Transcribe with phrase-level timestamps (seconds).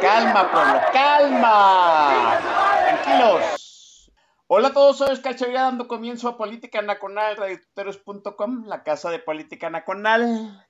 [0.00, 2.38] Calma, pueblo, calma.
[2.84, 4.12] Tranquilos.
[4.46, 9.70] Hola a todos, soy Oscar dando comienzo a Política Nacional, radiotuteros.com, la casa de Política
[9.70, 10.66] Nacional.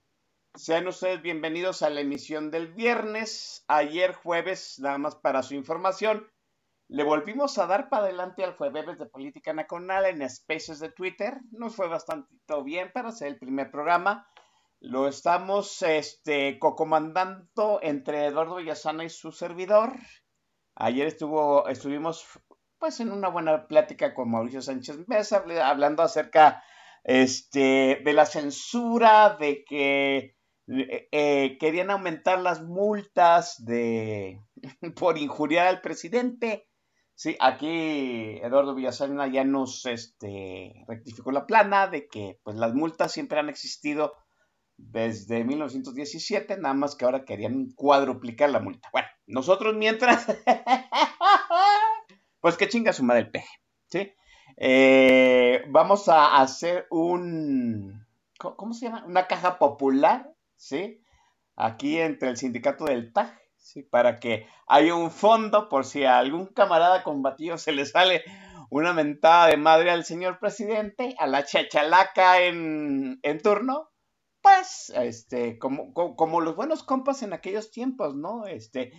[0.54, 3.64] Sean ustedes bienvenidos a la emisión del viernes.
[3.68, 6.26] Ayer jueves, nada más para su información,
[6.88, 11.38] le volvimos a dar para adelante al jueves de Política Nacional en Spaces de Twitter.
[11.50, 14.26] Nos fue bastante bien para ser el primer programa.
[14.80, 19.94] Lo estamos este, co-comandando entre Eduardo Villasana y su servidor.
[20.76, 22.24] Ayer estuvo, estuvimos
[22.78, 26.62] pues en una buena plática con Mauricio Sánchez Mesa, hablando acerca
[27.02, 30.36] este, de la censura, de que
[30.68, 34.44] eh, eh, querían aumentar las multas de,
[34.94, 36.68] por injuriar al presidente.
[37.16, 43.10] Sí, aquí Eduardo Villasana ya nos este, rectificó la plana de que pues, las multas
[43.10, 44.14] siempre han existido
[44.78, 48.88] desde 1917, nada más que ahora querían cuadruplicar la multa.
[48.92, 50.26] Bueno, nosotros mientras,
[52.40, 54.12] pues que chinga su madre el peje, ¿sí?
[54.56, 58.06] Eh, vamos a hacer un,
[58.38, 59.04] ¿cómo se llama?
[59.04, 61.02] Una caja popular, ¿sí?
[61.56, 63.82] Aquí entre el sindicato del TAG, ¿sí?
[63.82, 68.22] Para que haya un fondo por si a algún camarada combatido se le sale
[68.70, 73.90] una mentada de madre al señor presidente, a la chachalaca en, en turno,
[74.42, 78.46] pues, este, como, como, los buenos compas en aquellos tiempos, ¿no?
[78.46, 78.92] Este,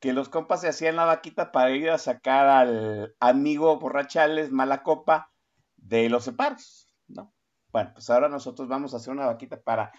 [0.00, 4.82] que los compas se hacían la vaquita para ir a sacar al amigo borrachales mala
[4.82, 5.32] copa
[5.76, 7.32] de los separos, ¿no?
[7.72, 9.92] Bueno, pues ahora nosotros vamos a hacer una vaquita para,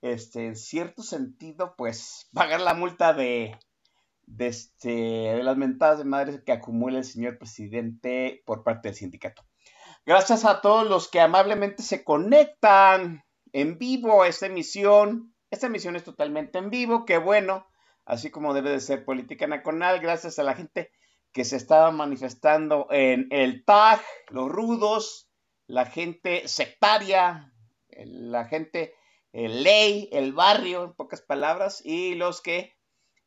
[0.00, 3.58] este, en cierto sentido, pues, pagar la multa de,
[4.26, 8.96] de, este, de las mentadas de madres que acumula el señor presidente por parte del
[8.96, 9.44] sindicato.
[10.04, 15.34] Gracias a todos los que amablemente se conectan en vivo esta emisión.
[15.50, 17.66] Esta emisión es totalmente en vivo, qué bueno,
[18.06, 20.90] así como debe de ser Política Nacional, gracias a la gente
[21.32, 25.28] que se estaba manifestando en el TAG, los rudos,
[25.66, 27.52] la gente sectaria,
[27.90, 28.94] la gente
[29.32, 32.74] el ley, el barrio, en pocas palabras, y los que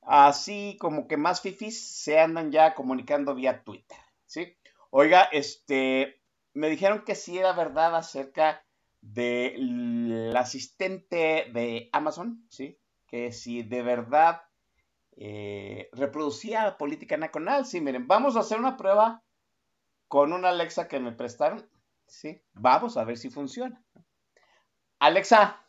[0.02, 4.56] así como que más fifis se andan ya comunicando vía Twitter, ¿sí?
[4.92, 6.22] Oiga, este,
[6.54, 8.65] me dijeron que sí era verdad acerca
[9.14, 12.80] del asistente de Amazon, ¿sí?
[13.08, 14.42] Que si de verdad
[15.16, 19.24] eh, reproducía política nacional, sí, miren, vamos a hacer una prueba
[20.08, 21.70] con una Alexa que me prestaron,
[22.08, 22.42] ¿sí?
[22.54, 23.84] Vamos a ver si funciona.
[25.00, 25.64] Alexa,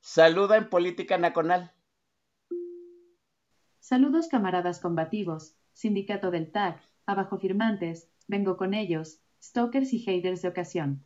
[0.00, 1.72] saluda en política nacional.
[3.78, 10.48] Saludos camaradas combativos, sindicato del TAG, abajo firmantes, vengo con ellos, stalkers y haters de
[10.48, 11.04] ocasión.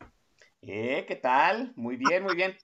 [0.63, 1.73] Eh, ¿qué tal?
[1.77, 2.57] Muy bien, muy bien.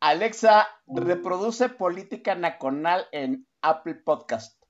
[0.00, 4.62] Alexa, reproduce Política Nacional en Apple Podcast.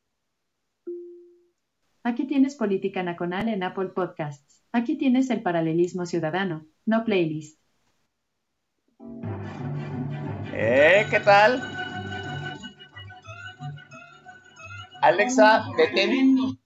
[2.02, 4.64] Aquí tienes Política Nacional en Apple Podcasts.
[4.72, 7.60] Aquí tienes el paralelismo ciudadano, no playlist.
[10.52, 11.62] Eh, ¿qué tal?
[15.02, 16.58] Alexa, detén.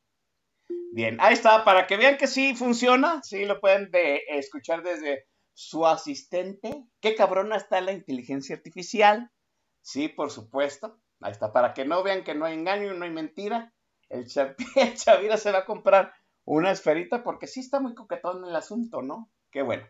[0.94, 3.89] Bien, ahí está, para que vean que sí funciona, sí lo pueden
[4.29, 5.25] escuchar desde
[5.55, 6.85] su asistente.
[7.00, 9.31] Qué cabrona está la inteligencia artificial.
[9.81, 11.00] Sí, por supuesto.
[11.23, 13.73] Ahí está, para que no vean que no hay engaño, no hay mentira.
[14.11, 14.27] El,
[14.77, 16.12] el Chavira se va a comprar
[16.44, 19.31] una esferita porque sí está muy coquetón el asunto, ¿no?
[19.50, 19.89] Qué bueno.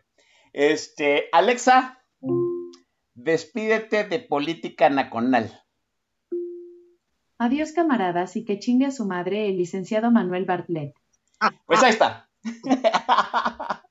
[0.53, 2.01] Este, Alexa,
[3.13, 5.62] despídete de política nacional.
[7.43, 10.95] Adiós camaradas y que chingue a su madre el licenciado Manuel Bartlett.
[11.65, 12.29] Pues ahí está.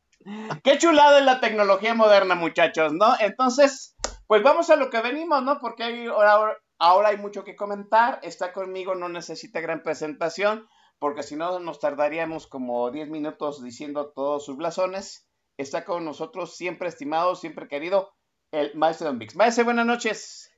[0.64, 3.14] Qué chulada es la tecnología moderna, muchachos, ¿no?
[3.20, 3.94] Entonces,
[4.26, 5.58] pues vamos a lo que venimos, ¿no?
[5.60, 8.20] Porque hay, ahora, ahora hay mucho que comentar.
[8.22, 10.66] Está conmigo, no necesita gran presentación,
[10.98, 15.28] porque si no nos tardaríamos como 10 minutos diciendo todos sus blasones.
[15.58, 18.14] Está con nosotros, siempre estimado, siempre querido,
[18.50, 19.36] el maestro Don Vix.
[19.36, 20.51] Maestro, buenas noches.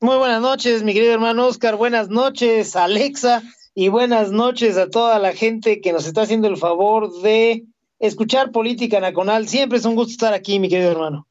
[0.00, 1.76] Muy buenas noches, mi querido hermano Oscar.
[1.76, 3.42] Buenas noches, Alexa.
[3.74, 7.64] Y buenas noches a toda la gente que nos está haciendo el favor de
[7.98, 9.48] escuchar Política Nacional.
[9.48, 11.26] Siempre es un gusto estar aquí, mi querido hermano.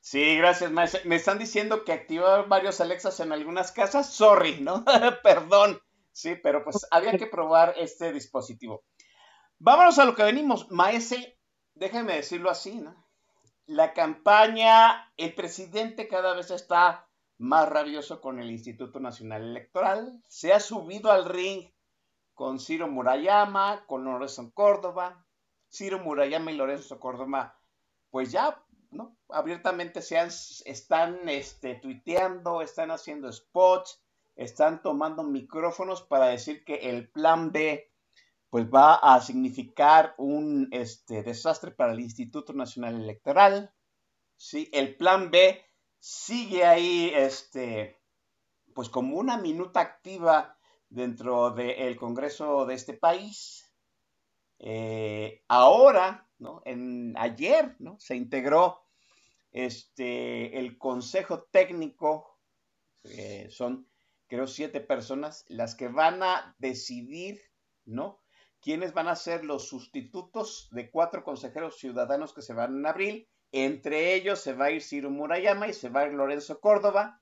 [0.00, 1.00] Sí, gracias, maestro.
[1.04, 4.12] Me están diciendo que activaron varios Alexas en algunas casas.
[4.14, 4.84] Sorry, ¿no?
[5.22, 5.80] Perdón.
[6.12, 8.84] Sí, pero pues había que probar este dispositivo.
[9.58, 10.70] Vámonos a lo que venimos.
[10.70, 11.38] Maese,
[11.74, 13.04] déjeme decirlo así, ¿no?
[13.66, 20.22] La campaña, el presidente cada vez está más rabioso con el Instituto Nacional Electoral.
[20.28, 21.70] Se ha subido al ring
[22.34, 25.24] con Ciro Murayama, con Lorenzo Córdoba.
[25.74, 27.58] Ciro Murayama y Lorenzo Córdoba,
[28.10, 29.16] pues ya, ¿no?
[29.28, 30.18] Abiertamente se
[30.64, 34.00] están este, tuiteando, están haciendo spots,
[34.36, 37.90] están tomando micrófonos para decir que el plan B
[38.50, 43.74] pues va a significar un este, desastre para el Instituto Nacional Electoral.
[44.36, 44.70] ¿sí?
[44.72, 45.60] El plan B
[46.06, 47.98] sigue ahí, este,
[48.74, 50.58] pues como una minuta activa
[50.90, 53.72] dentro del Congreso de este país.
[54.58, 56.60] Eh, ahora, ¿no?
[56.66, 57.98] En, ayer, ¿no?
[57.98, 58.84] Se integró
[59.50, 62.38] este, el Consejo Técnico,
[63.48, 63.88] son
[64.26, 67.40] creo siete personas, las que van a decidir,
[67.86, 68.20] ¿no?
[68.60, 73.28] quiénes van a ser los sustitutos de cuatro consejeros ciudadanos que se van en abril.
[73.56, 77.20] Entre ellos se va a ir Ciro Murayama y se va a ir Lorenzo Córdoba.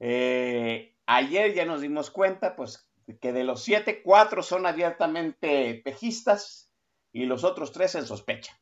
[0.00, 6.72] Eh, ayer ya nos dimos cuenta, pues, que de los siete, cuatro son abiertamente pejistas
[7.12, 8.60] y los otros tres en sospecha.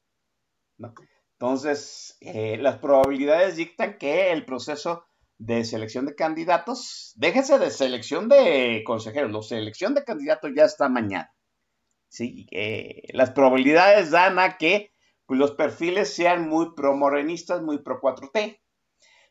[1.33, 5.07] Entonces, eh, las probabilidades dictan que el proceso
[5.39, 10.91] de selección de candidatos, déjese de selección de consejeros, la selección de candidatos ya está
[10.91, 11.35] mañana.
[12.09, 12.47] ¿sí?
[13.15, 14.93] las probabilidades dan a que
[15.31, 18.59] pues, los perfiles sean muy pro-morenistas, muy pro-4T.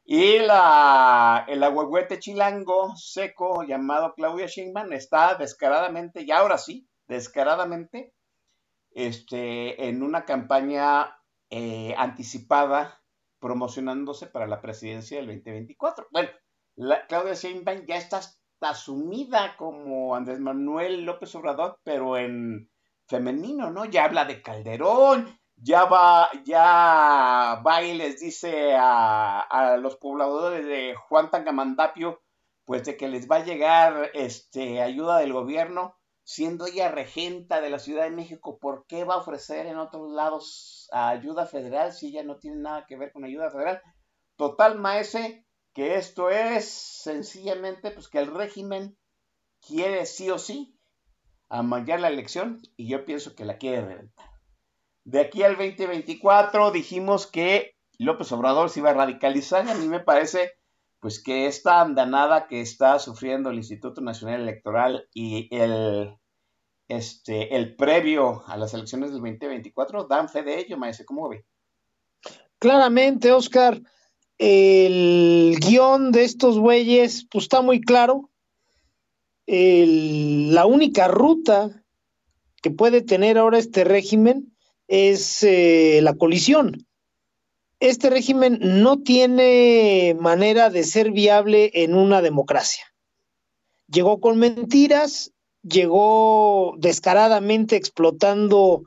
[0.06, 8.14] Y la, el agüehuete chilango seco llamado Claudia Sheinbaum está descaradamente, y ahora sí, descaradamente,
[8.92, 11.18] este, en una campaña
[11.50, 13.04] eh, anticipada
[13.42, 16.08] promocionándose para la presidencia del 2024.
[16.12, 16.30] Bueno,
[16.76, 18.22] la, Claudia Sheinbaum ya está
[18.62, 22.72] asumida como Andrés Manuel López Obrador, pero en
[23.06, 23.84] femenino, ¿no?
[23.84, 30.96] Ya habla de Calderón, ya va, ya va y les dice a, los pobladores de
[30.96, 32.22] Juan Tangamandapio,
[32.66, 37.70] pues de que les va a llegar este, ayuda del gobierno, siendo ella regenta de
[37.70, 42.08] la Ciudad de México, ¿por qué va a ofrecer en otros lados ayuda federal si
[42.08, 43.82] ella no tiene nada que ver con ayuda federal?
[44.36, 48.98] Total, maese, que esto es sencillamente pues que el régimen
[49.60, 50.78] quiere sí o sí
[51.50, 54.29] amallar la elección y yo pienso que la quiere reventar.
[55.10, 59.88] De aquí al 2024 dijimos que López Obrador se iba a radicalizar y a mí
[59.88, 60.52] me parece
[61.00, 66.16] pues que esta andanada que está sufriendo el Instituto Nacional Electoral y el,
[66.88, 71.44] este, el previo a las elecciones del 2024 dan fe de ello, maese, ¿cómo ve?
[72.60, 73.82] Claramente, Oscar,
[74.38, 78.30] el guion de estos güeyes pues, está muy claro.
[79.48, 81.84] la única ruta
[82.62, 84.56] que puede tener ahora este régimen
[84.90, 86.86] es eh, la colisión.
[87.80, 92.84] Este régimen no tiene manera de ser viable en una democracia.
[93.88, 95.32] Llegó con mentiras,
[95.64, 98.84] llegó descaradamente explotando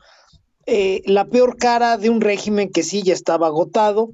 [0.66, 4.10] eh, la peor cara de un régimen que sí ya estaba agotado,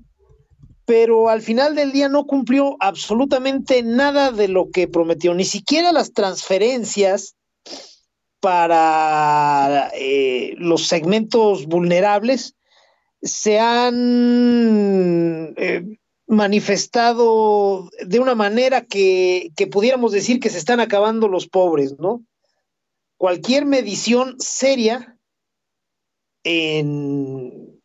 [0.84, 5.92] pero al final del día no cumplió absolutamente nada de lo que prometió, ni siquiera
[5.92, 7.34] las transferencias
[8.40, 12.54] para eh, los segmentos vulnerables
[13.20, 21.26] se han eh, manifestado de una manera que, que, pudiéramos decir que se están acabando
[21.26, 22.22] los pobres, ¿no?
[23.16, 25.16] Cualquier medición seria
[26.44, 27.80] en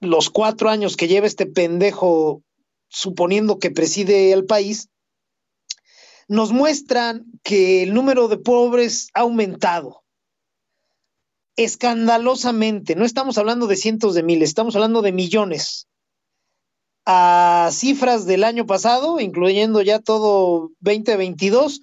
[0.00, 2.42] los cuatro años que lleva este pendejo,
[2.88, 4.88] suponiendo que preside el país,
[6.28, 10.02] nos muestran que el número de pobres ha aumentado
[11.56, 12.94] escandalosamente.
[12.94, 15.88] No estamos hablando de cientos de miles, estamos hablando de millones.
[17.04, 21.80] A cifras del año pasado, incluyendo ya todo 2022,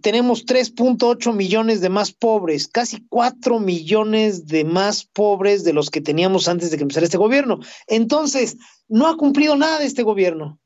[0.00, 6.00] tenemos 3.8 millones de más pobres, casi 4 millones de más pobres de los que
[6.00, 7.58] teníamos antes de que empezara este gobierno.
[7.86, 8.56] Entonces,
[8.88, 10.58] no ha cumplido nada este gobierno.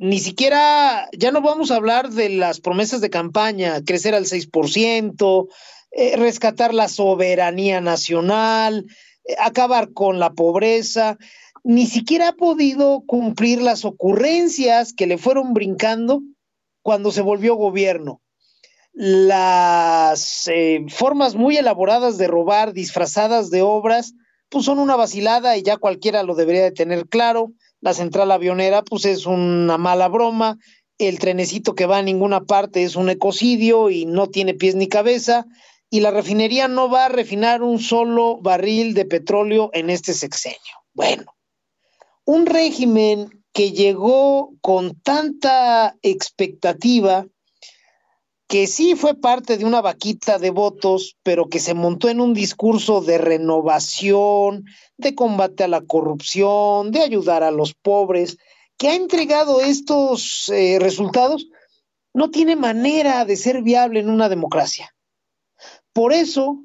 [0.00, 5.48] Ni siquiera, ya no vamos a hablar de las promesas de campaña, crecer al 6%,
[5.90, 8.86] eh, rescatar la soberanía nacional,
[9.26, 11.18] eh, acabar con la pobreza,
[11.64, 16.22] ni siquiera ha podido cumplir las ocurrencias que le fueron brincando
[16.80, 18.22] cuando se volvió gobierno.
[18.94, 24.14] Las eh, formas muy elaboradas de robar, disfrazadas de obras,
[24.48, 27.52] pues son una vacilada y ya cualquiera lo debería de tener claro.
[27.80, 30.58] La central avionera, pues es una mala broma.
[30.98, 34.88] El trenecito que va a ninguna parte es un ecocidio y no tiene pies ni
[34.88, 35.46] cabeza.
[35.88, 40.58] Y la refinería no va a refinar un solo barril de petróleo en este sexenio.
[40.92, 41.34] Bueno,
[42.24, 47.26] un régimen que llegó con tanta expectativa,
[48.50, 52.34] que sí fue parte de una vaquita de votos, pero que se montó en un
[52.34, 54.64] discurso de renovación,
[54.98, 58.38] de combate a la corrupción, de ayudar a los pobres,
[58.76, 61.46] que ha entregado estos eh, resultados,
[62.12, 64.96] no tiene manera de ser viable en una democracia.
[65.92, 66.58] Por eso,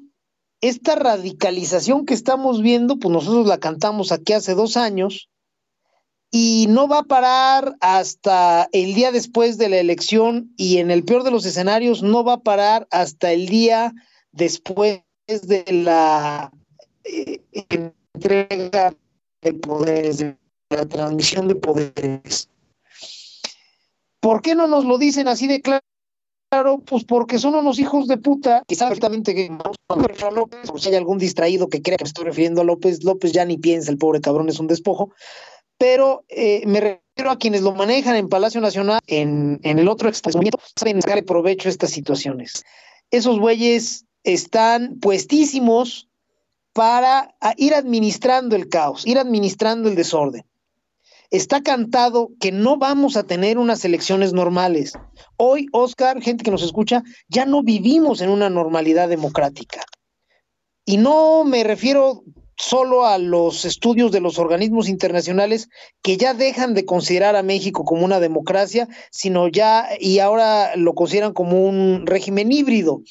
[0.60, 5.30] esta radicalización que estamos viendo, pues nosotros la cantamos aquí hace dos años,
[6.30, 11.04] y no va a parar hasta el día después de la elección y en el
[11.04, 13.94] peor de los escenarios no va a parar hasta el día
[14.32, 16.52] después de la
[17.04, 18.94] eh, entrega
[19.42, 20.36] de poderes, de
[20.70, 22.48] la transmisión de poderes.
[24.20, 25.82] ¿Por qué no nos lo dicen así de claro?
[26.84, 29.50] Pues porque son unos hijos de puta que saben perfectamente que
[29.88, 33.04] a López, o si hay algún distraído que crea que me estoy refiriendo a López,
[33.04, 35.12] López ya ni piensa, el pobre cabrón es un despojo
[35.78, 40.58] pero eh, me refiero a quienes lo manejan en Palacio Nacional, en, el otro exponimiento,
[40.74, 42.64] saben sacar provecho de estas situaciones.
[43.10, 46.08] Esos bueyes están puestísimos
[46.72, 50.44] para ir administrando el caos, ir administrando el desorden.
[51.30, 54.92] Está cantado que no vamos a tener unas elecciones normales.
[55.36, 59.82] Hoy, Oscar, gente que nos escucha, ya no vivimos en una normalidad democrática.
[60.84, 62.22] Y no me refiero
[62.56, 65.68] solo a los estudios de los organismos internacionales
[66.02, 70.94] que ya dejan de considerar a México como una democracia, sino ya y ahora lo
[70.94, 73.02] consideran como un régimen híbrido.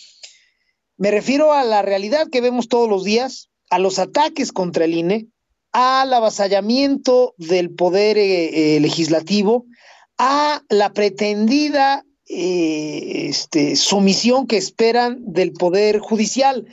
[0.98, 4.94] Me refiero a la realidad que vemos todos los días, a los ataques contra el
[4.94, 5.28] INE,
[5.72, 9.66] al avasallamiento del poder eh, eh, legislativo,
[10.18, 16.66] a la pretendida eh, este, sumisión que esperan del poder judicial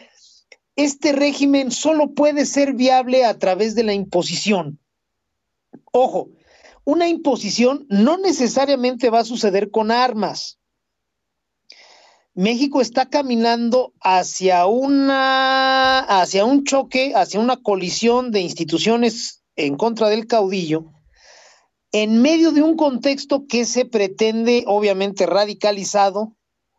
[0.76, 4.78] este régimen solo puede ser viable a través de la imposición.
[5.92, 6.30] Ojo,
[6.84, 10.58] una imposición no necesariamente va a suceder con armas.
[12.34, 20.08] México está caminando hacia una hacia un choque, hacia una colisión de instituciones en contra
[20.08, 20.92] del caudillo
[21.92, 26.34] en medio de un contexto que se pretende obviamente radicalizado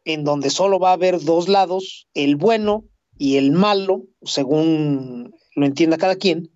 [0.06, 2.84] en donde solo va a haber dos lados, el bueno
[3.18, 6.52] y el malo, según lo entienda cada quien,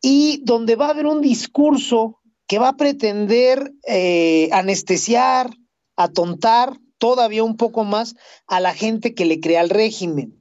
[0.00, 5.50] y donde va a haber un discurso que va a pretender eh, anestesiar,
[5.96, 8.14] atontar todavía un poco más
[8.46, 10.38] a la gente que le crea al régimen.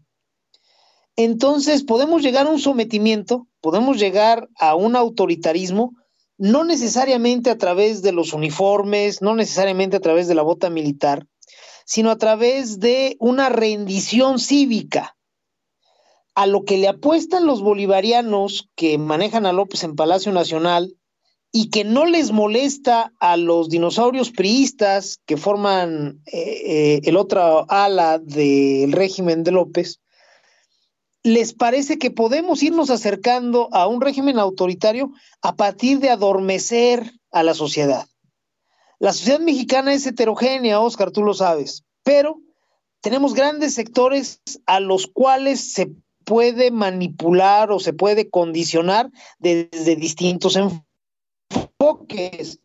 [1.16, 5.94] Entonces podemos llegar a un sometimiento, podemos llegar a un autoritarismo,
[6.38, 11.26] no necesariamente a través de los uniformes, no necesariamente a través de la bota militar,
[11.88, 15.16] sino a través de una rendición cívica.
[16.36, 20.96] A lo que le apuestan los bolivarianos que manejan a López en Palacio Nacional
[21.54, 27.66] y que no les molesta a los dinosaurios priistas que forman eh, eh, el otro
[27.72, 30.02] ala del régimen de López,
[31.24, 37.44] les parece que podemos irnos acercando a un régimen autoritario a partir de adormecer a
[37.44, 38.08] la sociedad.
[39.00, 42.40] La sociedad mexicana es heterogénea, Oscar, tú lo sabes, pero
[43.02, 45.92] tenemos grandes sectores a los cuales se
[46.26, 50.58] puede manipular o se puede condicionar desde distintos
[51.50, 52.60] enfoques.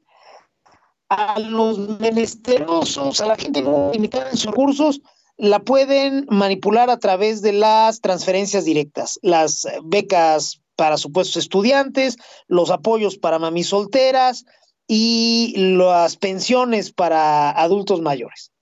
[1.09, 3.63] A los menesterosos, a la gente
[3.93, 5.03] limitada en sus recursos,
[5.37, 12.17] la pueden manipular a través de las transferencias directas, las becas para supuestos estudiantes,
[12.49, 14.47] los apoyos para mamis solteras,
[14.87, 18.53] y las pensiones para adultos mayores.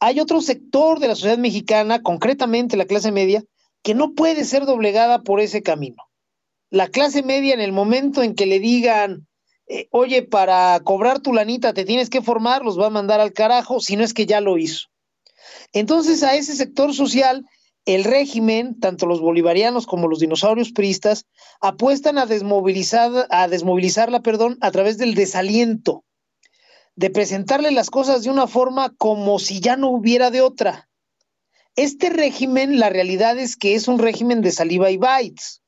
[0.00, 3.44] Hay otro sector de la sociedad mexicana, concretamente la clase media,
[3.82, 6.02] que no puede ser doblegada por ese camino.
[6.70, 9.26] La clase media en el momento en que le digan,
[9.68, 13.32] eh, oye, para cobrar tu lanita te tienes que formar, los va a mandar al
[13.32, 14.88] carajo, si no es que ya lo hizo.
[15.72, 17.46] Entonces a ese sector social
[17.84, 21.26] el régimen, tanto los bolivarianos como los dinosaurios priistas,
[21.60, 26.04] apuestan a, desmovilizar, a desmovilizarla perdón, a través del desaliento.
[26.96, 30.88] de presentarle las cosas de una forma como si ya no hubiera de otra.
[31.74, 35.60] Este régimen, la realidad es que es un régimen de saliva y bytes.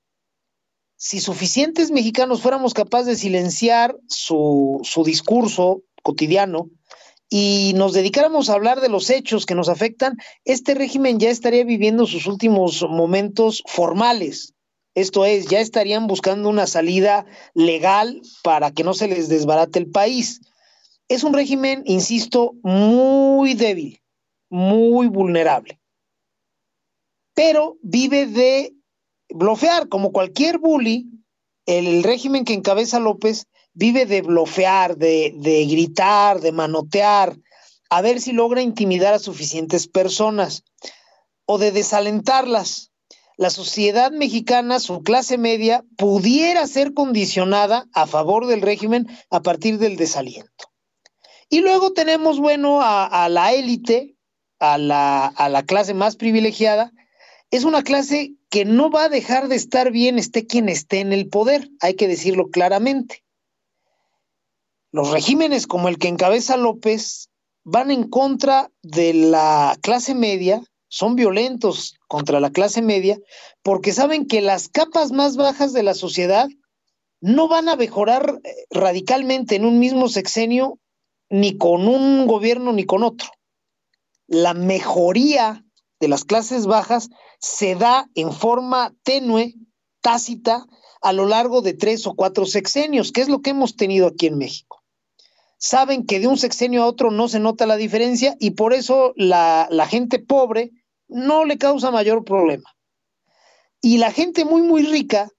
[0.94, 6.70] Si suficientes mexicanos fuéramos capaces de silenciar su, su discurso cotidiano
[7.28, 11.64] y nos dedicáramos a hablar de los hechos que nos afectan, este régimen ya estaría
[11.64, 14.54] viviendo sus últimos momentos formales.
[14.94, 19.90] Esto es, ya estarían buscando una salida legal para que no se les desbarate el
[19.90, 20.40] país.
[21.08, 24.00] Es un régimen, insisto, muy débil,
[24.48, 25.78] muy vulnerable
[27.36, 28.74] pero vive de
[29.28, 31.06] blofear, como cualquier bully,
[31.66, 37.36] el régimen que encabeza López vive de blofear, de, gritar, de manotear,
[37.90, 40.64] a ver si logra intimidar a suficientes personas
[41.44, 42.90] o de desalentarlas.
[43.36, 49.78] La sociedad mexicana, su clase media, pudiera ser condicionada a favor del régimen a partir
[49.78, 50.72] del desaliento.
[51.50, 54.16] Y luego tenemos, bueno, a, la élite,
[54.58, 56.92] a la clase más privilegiada,
[57.50, 61.12] es una clase que no va a dejar de estar bien esté quien esté en
[61.12, 63.25] el poder, hay que decirlo claramente.
[64.96, 67.28] Los regímenes como el que encabeza López
[67.64, 73.18] van en contra de la clase media, son violentos contra la clase media,
[73.62, 76.48] porque saben que las capas más bajas de la sociedad
[77.20, 80.78] no van a mejorar eh, radicalmente en un mismo sexenio,
[81.28, 83.28] ni con un gobierno ni con otro.
[84.26, 85.62] La mejoría
[86.00, 89.56] de las clases bajas se da en forma tenue,
[90.00, 90.64] tácita,
[91.02, 94.28] a lo largo de tres o cuatro sexenios, que es lo que hemos tenido aquí
[94.28, 94.65] en México.
[95.58, 99.12] Saben que de un sexenio a otro no se nota la diferencia y por eso
[99.16, 100.72] la, la gente pobre
[101.08, 102.76] no le causa mayor problema.
[103.80, 105.30] Y la gente muy, muy rica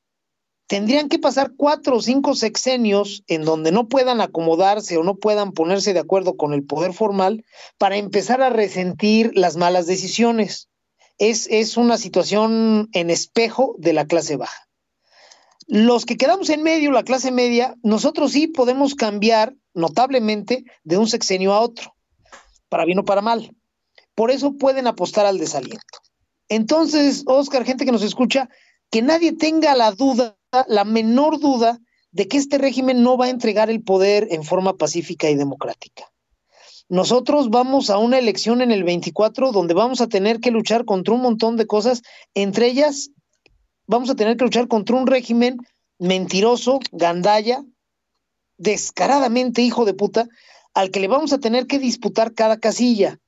[0.67, 5.53] tendrían que pasar cuatro o cinco sexenios en donde no puedan acomodarse o no puedan
[5.53, 7.45] ponerse de acuerdo con el poder formal
[7.77, 10.69] para empezar a resentir las malas decisiones.
[11.17, 14.66] Es, es una situación en espejo de la clase baja.
[15.67, 21.07] Los que quedamos en medio, la clase media, nosotros sí podemos cambiar notablemente de un
[21.07, 21.93] sexenio a otro,
[22.69, 23.53] para bien o para mal.
[24.15, 25.99] Por eso pueden apostar al desaliento.
[26.47, 28.49] Entonces, Oscar, gente que nos escucha,
[28.89, 31.79] que nadie tenga la duda, la menor duda,
[32.11, 36.05] de que este régimen no va a entregar el poder en forma pacífica y democrática.
[36.89, 41.13] Nosotros vamos a una elección en el 24 donde vamos a tener que luchar contra
[41.13, 42.01] un montón de cosas,
[42.33, 43.11] entre ellas
[43.87, 45.57] vamos a tener que luchar contra un régimen
[45.97, 47.63] mentiroso, gandalla,
[48.57, 50.27] descaradamente hijo de puta,
[50.73, 53.19] al que le vamos a tener que disputar cada casilla.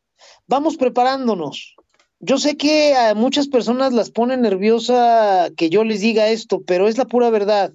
[0.45, 1.75] Vamos preparándonos,
[2.21, 6.89] yo sé que a muchas personas las pone nerviosa que yo les diga esto, pero
[6.89, 7.71] es la pura verdad.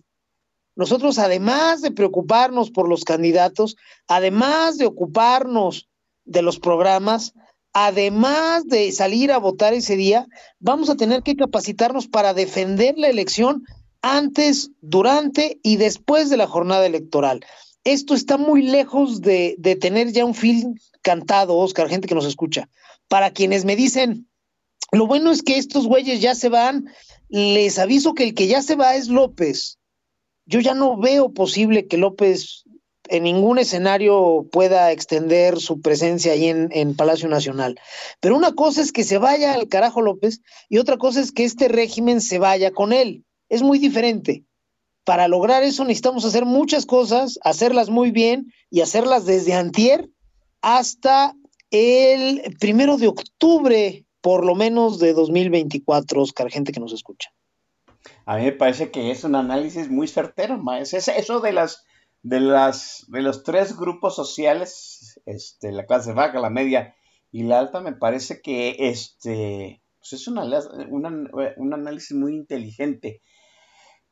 [0.76, 5.88] Nosotros, además de preocuparnos por los candidatos, además de ocuparnos
[6.26, 7.32] de los programas,
[7.74, 10.26] además de salir a votar ese día,
[10.60, 13.64] vamos a tener que capacitarnos para defender la elección
[14.00, 17.44] antes, durante y después de la jornada electoral.
[17.82, 22.68] Esto está muy lejos de, tener ya un film cantado, Oscar, gente que nos escucha.
[23.08, 24.28] Para quienes me dicen,
[24.92, 26.86] lo bueno es que estos güeyes ya se van.
[27.28, 29.78] Les aviso que el que ya se va es López.
[30.46, 32.63] Yo ya no veo posible que López
[33.08, 37.78] en ningún escenario pueda extender su presencia ahí en, en, Palacio Nacional.
[38.20, 41.44] Pero una cosa es que se vaya al carajo López y otra cosa es que
[41.44, 43.24] este régimen se vaya con él.
[43.48, 44.44] Es muy diferente.
[45.04, 50.08] Para lograr eso necesitamos hacer muchas cosas, hacerlas muy bien y hacerlas desde antier
[50.62, 51.34] hasta
[51.70, 57.30] el primero de octubre por lo menos de 2024, Oscar, gente que nos escucha.
[58.24, 61.84] A mí me parece que es un análisis muy certero, es eso de las
[62.24, 66.96] de las de los tres grupos sociales, este, la clase baja, la media
[67.30, 73.22] y la alta, me parece que este pues es una, un análisis muy inteligente.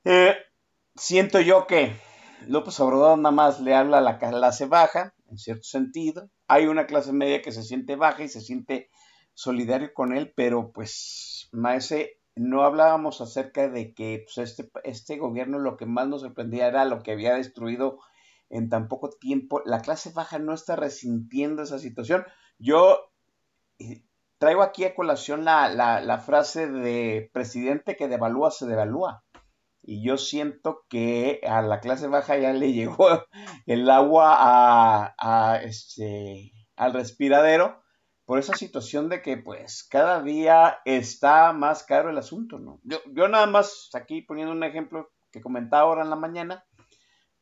[0.04, 0.34] Eh,
[0.94, 1.96] siento yo que
[2.48, 6.30] López Obrador nada más le habla a la clase baja, en cierto sentido.
[6.48, 8.90] Hay una clase media que se siente baja y se siente
[9.34, 15.58] solidario con él, pero pues, Maese, no hablábamos acerca de que pues, este, este gobierno
[15.58, 17.98] lo que más nos sorprendía era lo que había destruido
[18.48, 19.62] en tan poco tiempo.
[19.64, 22.24] La clase baja no está resintiendo esa situación.
[22.58, 23.10] Yo
[23.78, 24.04] eh,
[24.38, 29.24] traigo aquí a colación la, frase de presidente que devalúa, se devalúa.
[29.82, 33.08] Y yo siento que a la clase baja ya le llegó
[33.66, 37.81] el agua a, a este, al respiradero
[38.24, 42.80] por esa situación de que pues cada día está más caro el asunto, ¿no?
[42.84, 46.64] Yo, yo nada más aquí poniendo un ejemplo que comentaba ahora en la mañana,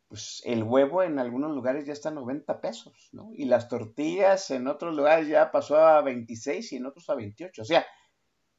[0.09, 3.31] pues el huevo en algunos lugares ya está a 90 pesos, ¿no?
[3.35, 7.63] Y las tortillas en otros lugares ya pasó a 26 y en otros a 28.
[7.63, 7.87] O sea,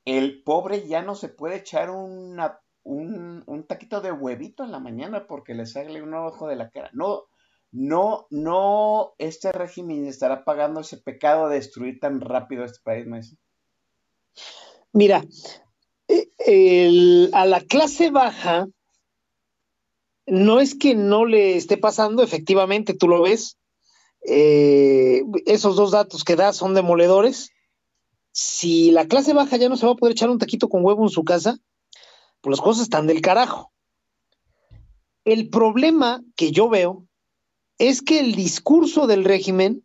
[0.06, 4.80] el pobre ya no se puede echar una, un, un taquito de huevito en la
[4.80, 6.90] mañana porque le sale un ojo de la cara.
[6.94, 7.26] No,
[7.72, 13.38] no, no, este régimen estará pagando ese pecado de destruir tan rápido este país, maestro.
[14.92, 15.26] Mira,
[16.38, 18.68] el, a la clase baja
[20.28, 23.58] no es que no le esté pasando, efectivamente, tú lo ves.
[24.28, 27.52] Eh, esos dos datos que das son demoledores.
[28.34, 31.04] Si la clase baja ya no se va a poder echar un taquito con huevo
[31.04, 31.58] en su casa,
[32.42, 33.72] pues las cosas están del carajo.
[35.24, 37.08] El problema que yo veo
[37.82, 39.84] es que el discurso del régimen,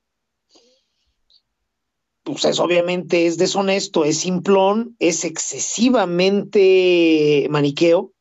[2.24, 8.12] pues es obviamente es deshonesto, es simplón, es excesivamente maniqueo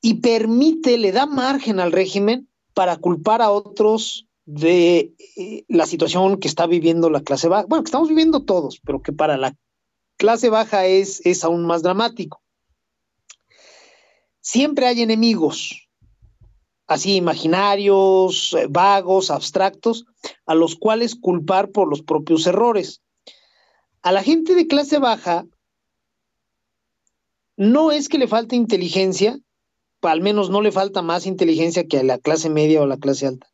[0.00, 6.40] y permite, le da margen al régimen para culpar a otros de eh, la situación
[6.40, 9.54] que está viviendo la clase baja, bueno, que estamos viviendo todos, pero que para la
[10.16, 12.40] clase baja es, es aún más dramático.
[14.40, 15.83] Siempre hay enemigos,
[16.94, 20.06] así imaginarios, eh, vagos, abstractos,
[20.46, 23.02] a los cuales culpar por los propios errores.
[24.02, 25.44] A la gente de clase baja
[27.56, 29.40] no es que le falte inteligencia,
[30.02, 33.26] al menos no le falta más inteligencia que a la clase media o la clase
[33.26, 33.48] alta.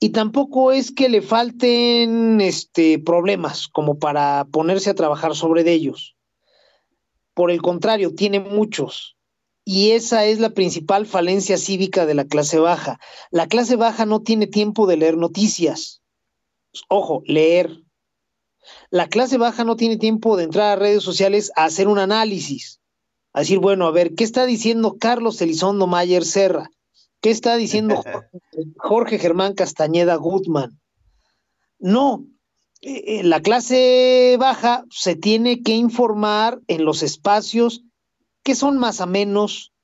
[0.00, 6.16] Y tampoco es que le falten este, problemas como para ponerse a trabajar sobre ellos.
[7.34, 9.17] Por el contrario, tiene muchos.
[9.70, 12.98] Y esa es la principal falencia cívica de la clase baja.
[13.30, 16.00] La clase baja no tiene tiempo de leer noticias.
[16.88, 17.82] Ojo, leer.
[18.88, 22.80] La clase baja no tiene tiempo de entrar a redes sociales a hacer un análisis
[23.34, 26.70] a decir, bueno, a ver, ¿qué está diciendo Carlos Elizondo Mayer Serra?
[27.20, 28.02] ¿Qué está diciendo
[28.78, 30.80] Jorge Germán Castañeda Gutman?
[31.78, 32.24] No,
[32.80, 37.84] eh, eh, la clase baja se tiene que informar en los espacios
[38.48, 39.74] que son más amenos,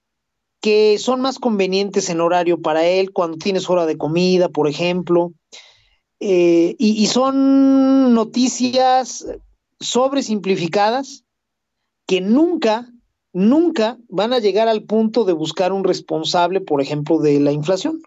[0.63, 5.35] que son más convenientes en horario para él, cuando tienes hora de comida, por ejemplo,
[6.19, 9.27] eh, y, y son noticias
[9.81, 11.25] sobresimplificadas
[12.07, 12.91] que nunca
[13.35, 18.01] nunca van a llegar al punto de buscar un responsable, por ejemplo, de la inflación.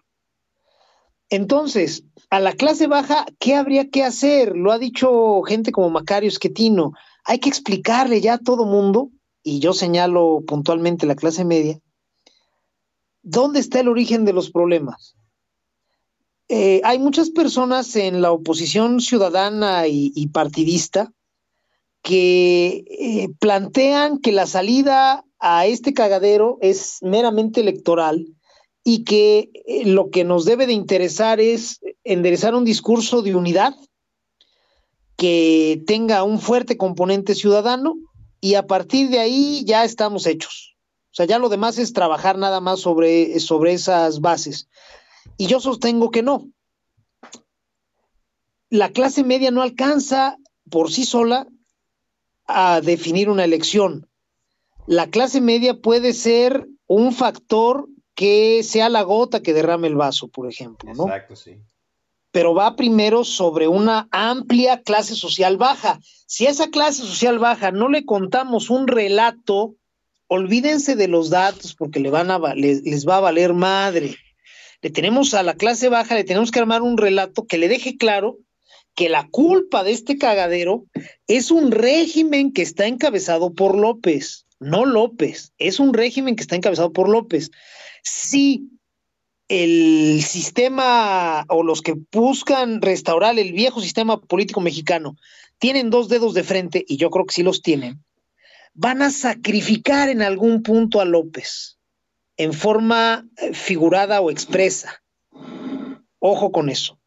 [1.30, 4.56] Entonces, a la clase baja, ¿qué habría que hacer?
[4.56, 6.94] Lo ha dicho gente como Macario Esquetino.
[7.24, 9.12] Hay que explicarle ya a todo mundo,
[9.48, 11.80] y yo señalo puntualmente la clase media,
[13.22, 15.16] dónde está el origen de los problemas.
[16.48, 21.12] Eh, hay muchas personas en la oposición ciudadana y partidista
[22.02, 28.26] que eh, plantean que la salida a este cagadero es meramente electoral
[28.84, 33.74] y que eh, lo que nos debe de interesar es enderezar un discurso de unidad
[35.16, 37.96] que tenga un fuerte componente ciudadano
[38.40, 40.76] y a partir de ahí ya estamos hechos.
[41.10, 44.68] O sea, ya lo demás es trabajar nada más sobre, sobre esas bases.
[45.36, 46.48] Y yo sostengo que no.
[48.70, 50.36] La clase media no alcanza
[50.70, 51.46] por sí sola
[52.46, 54.08] a definir una elección.
[54.86, 60.28] La clase media puede ser un factor que sea la gota que derrame el vaso,
[60.28, 61.04] por ejemplo, ¿no?
[61.04, 61.60] Exacto, sí.
[62.38, 65.98] Pero va primero sobre una amplia clase social baja.
[66.28, 69.74] Si a esa clase social baja no le contamos un relato,
[70.28, 74.14] olvídense de los datos porque le van a, les, va a valer madre.
[74.82, 77.96] Le tenemos a la clase baja, le tenemos que armar un relato que le deje
[77.96, 78.38] claro
[78.94, 80.84] que la culpa de este cagadero
[81.26, 86.54] es un régimen que está encabezado por López, no López, es un régimen que está
[86.54, 87.50] encabezado por López.
[88.04, 88.77] Si
[89.48, 95.16] el sistema o los que buscan restaurar el viejo sistema político mexicano
[95.58, 98.04] tienen dos dedos de frente, y yo creo que sí los tienen,
[98.74, 101.78] van a sacrificar en algún punto a López
[102.36, 105.02] en forma eh, figurada o expresa.
[106.20, 106.98] Ojo con eso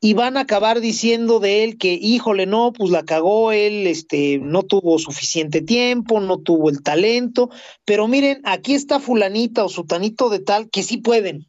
[0.00, 4.38] y van a acabar diciendo de él que, híjole, no, pues la cagó él, este,
[4.38, 7.50] no tuvo suficiente tiempo, no tuvo el talento,
[7.84, 11.47] pero miren, aquí está fulanita o sutanito de tal que sí pueden.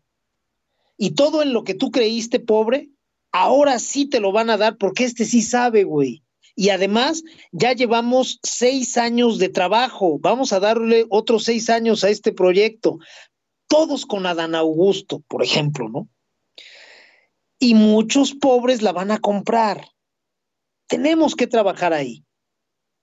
[0.99, 2.89] Y todo en lo que tú creíste, pobre,
[3.31, 6.21] ahora sí te lo van a dar porque este sí sabe, güey.
[6.55, 12.09] Y además, ya llevamos seis años de trabajo, vamos a darle otros seis años a
[12.11, 12.99] este proyecto,
[13.67, 16.07] todos con Adán Augusto, por ejemplo, ¿no?
[17.59, 19.89] y muchos pobres la van a comprar.
[20.87, 22.23] Tenemos que trabajar ahí.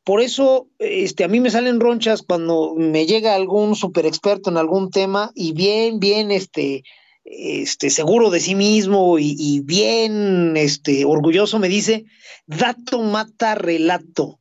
[0.03, 4.57] Por eso, este, a mí me salen ronchas cuando me llega algún super experto en
[4.57, 6.85] algún tema y bien, bien, este,
[7.29, 12.05] este, seguro de sí mismo y, bien, este, orgulloso me dice,
[12.47, 14.39] dato mata relato.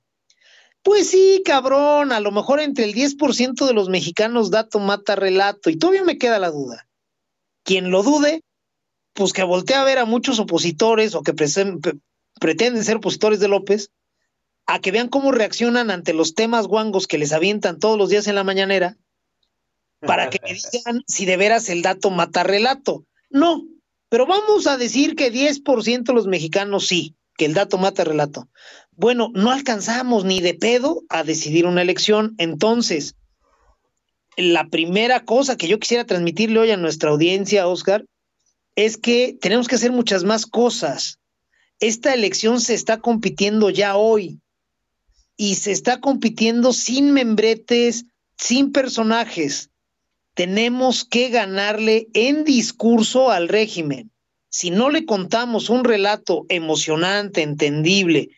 [0.84, 5.72] Pues sí, cabrón, a lo mejor entre el 10% de los mexicanos dato mata relato
[5.72, 6.88] y todavía me queda la duda.
[7.64, 8.44] Quien lo dude,
[9.14, 13.90] pues que voltea a ver a muchos opositores o que pretenden ser opositores de López,
[14.68, 18.28] a que vean cómo reaccionan ante los temas guangos que les avientan todos los días
[18.28, 18.96] en la mañanera,
[20.06, 23.06] para que me digan si de veras el dato mata relato.
[23.30, 23.64] No,
[24.10, 28.48] pero vamos a decir que 10% de los mexicanos sí, que el dato mata relato.
[28.92, 33.16] Bueno, no alcanzamos ni de pedo a decidir una elección, entonces,
[34.38, 38.06] la primera cosa que yo quisiera transmitirle hoy a nuestra audiencia, Oscar,
[38.76, 41.20] es que tenemos que hacer muchas más cosas.
[41.80, 44.40] Esta elección se está compitiendo ya hoy
[45.38, 48.06] y se está compitiendo sin membretes,
[48.38, 49.70] sin personajes.
[50.36, 54.12] Tenemos que ganarle en discurso al régimen.
[54.50, 58.30] Si no le contamos un relato emocionante, entendible,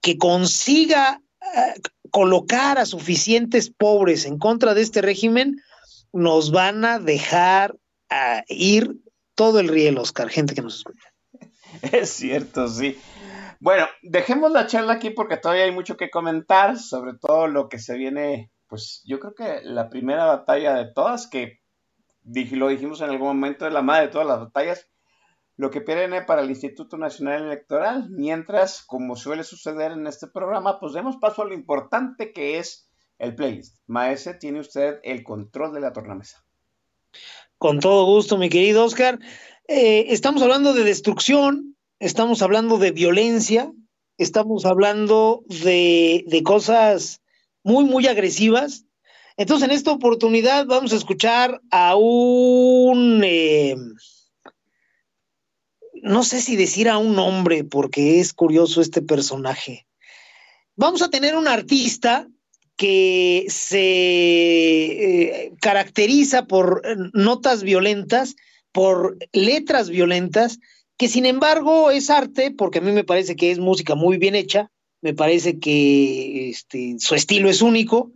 [0.00, 5.60] que consiga uh, colocar a suficientes pobres en contra de este régimen,
[6.12, 7.76] nos van a dejar
[8.10, 8.96] uh, ir
[9.34, 11.12] todo el riel, Oscar, gente que nos escucha.
[11.92, 12.98] Es cierto, sí.
[13.60, 17.78] Bueno, dejemos la charla aquí porque todavía hay mucho que comentar, sobre todo lo que
[17.78, 21.58] se viene, pues yo creo que la primera batalla de todas, que
[22.52, 24.88] lo dijimos en algún momento, es la madre de todas las batallas,
[25.56, 30.78] lo que viene para el Instituto Nacional Electoral, mientras, como suele suceder en este programa,
[30.78, 33.76] pues demos paso a lo importante que es el playlist.
[33.86, 36.42] Maese, tiene usted el control de la tornamesa.
[37.58, 39.18] Con todo gusto, mi querido Oscar.
[39.68, 43.70] Eh, estamos hablando de destrucción, estamos hablando de violencia,
[44.16, 47.20] estamos hablando de, de cosas
[47.62, 48.84] muy, muy agresivas.
[49.36, 53.76] Entonces, en esta oportunidad vamos a escuchar a un, eh,
[56.02, 59.86] no sé si decir a un hombre, porque es curioso este personaje.
[60.76, 62.26] Vamos a tener un artista
[62.76, 68.36] que se eh, caracteriza por notas violentas,
[68.72, 70.58] por letras violentas,
[70.96, 74.34] que sin embargo es arte, porque a mí me parece que es música muy bien
[74.34, 74.70] hecha,
[75.02, 78.12] me parece que este, su estilo es único,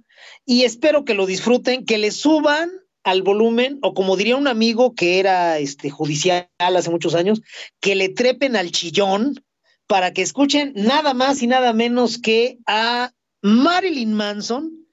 [0.47, 2.71] y espero que lo disfruten, que le suban
[3.03, 7.43] al volumen, o como diría un amigo que era este, judicial hace muchos años,
[7.81, 9.45] que le trepen al chillón
[9.87, 14.84] para que escuchen nada más y nada menos que a Marilyn Manson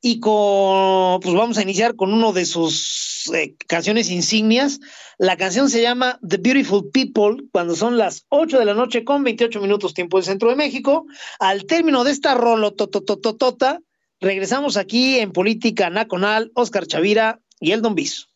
[0.00, 4.80] y con, pues vamos a iniciar con uno de sus eh, canciones insignias.
[5.18, 9.24] La canción se llama The Beautiful People, cuando son las 8 de la noche con
[9.24, 11.06] 28 minutos tiempo del centro de México.
[11.40, 13.80] Al término de esta rolo totototota,
[14.20, 18.27] regresamos aquí en Política Nacional, Oscar Chavira y el Don Biso.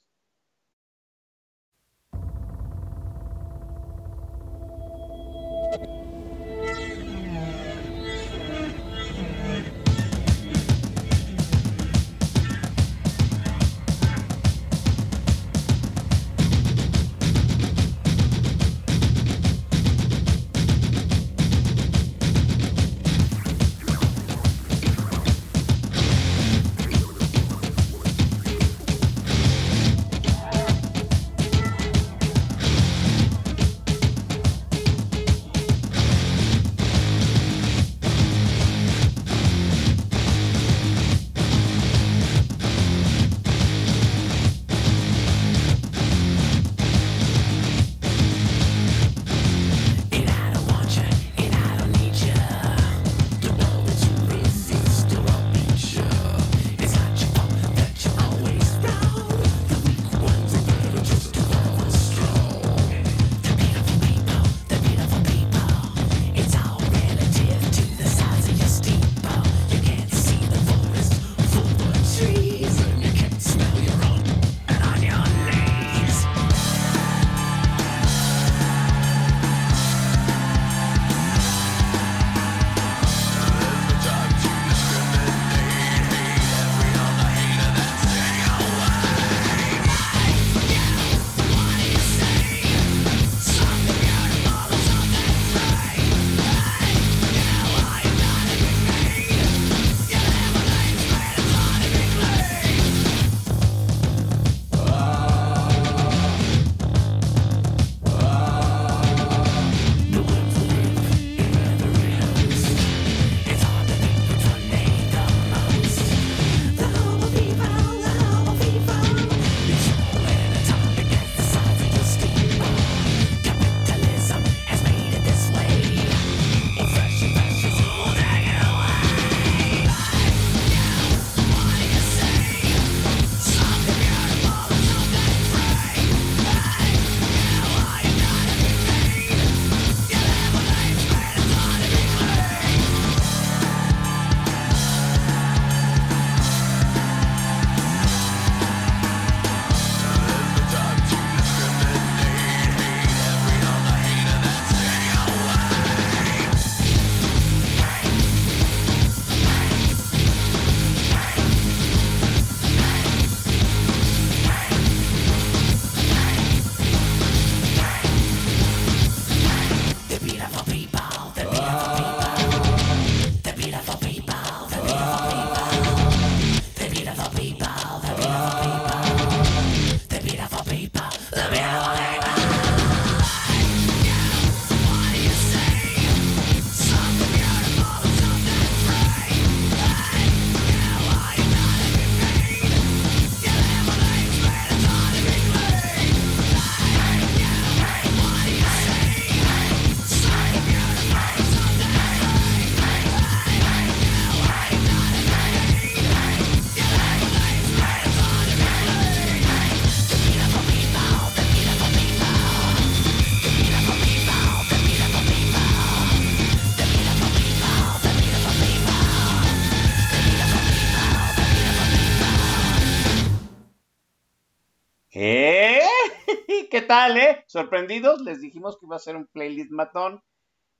[227.16, 227.44] Eh?
[227.46, 230.22] Sorprendidos, les dijimos que iba a ser un playlist matón.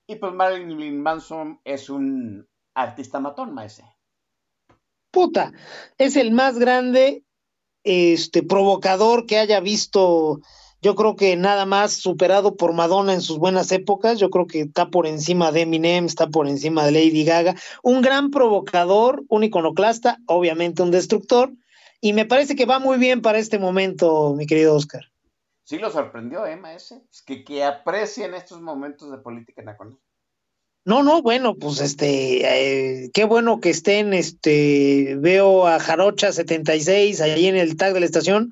[0.07, 3.83] Y pues Marilyn Manson es un artista matón, maese.
[5.11, 5.53] Puta,
[5.97, 7.23] es el más grande
[7.83, 10.41] este provocador que haya visto
[10.83, 14.19] yo creo que nada más superado por Madonna en sus buenas épocas.
[14.19, 17.55] Yo creo que está por encima de Eminem, está por encima de Lady Gaga.
[17.83, 21.53] Un gran provocador, un iconoclasta, obviamente un destructor.
[22.01, 25.12] Y me parece que va muy bien para este momento, mi querido Oscar.
[25.63, 27.01] Sí lo sorprendió, ¿eh, maese?
[27.11, 29.97] Es que, que aprecien estos momentos de política nacional.
[30.85, 37.21] No, no, bueno, pues este, eh, qué bueno que estén, este, veo a Jarocha 76
[37.21, 38.49] ahí en el tag de la estación,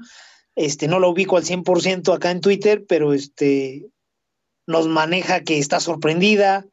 [0.56, 3.90] este, no lo ubico al 100% acá en Twitter, pero este,
[4.68, 6.66] nos maneja que está sorprendida.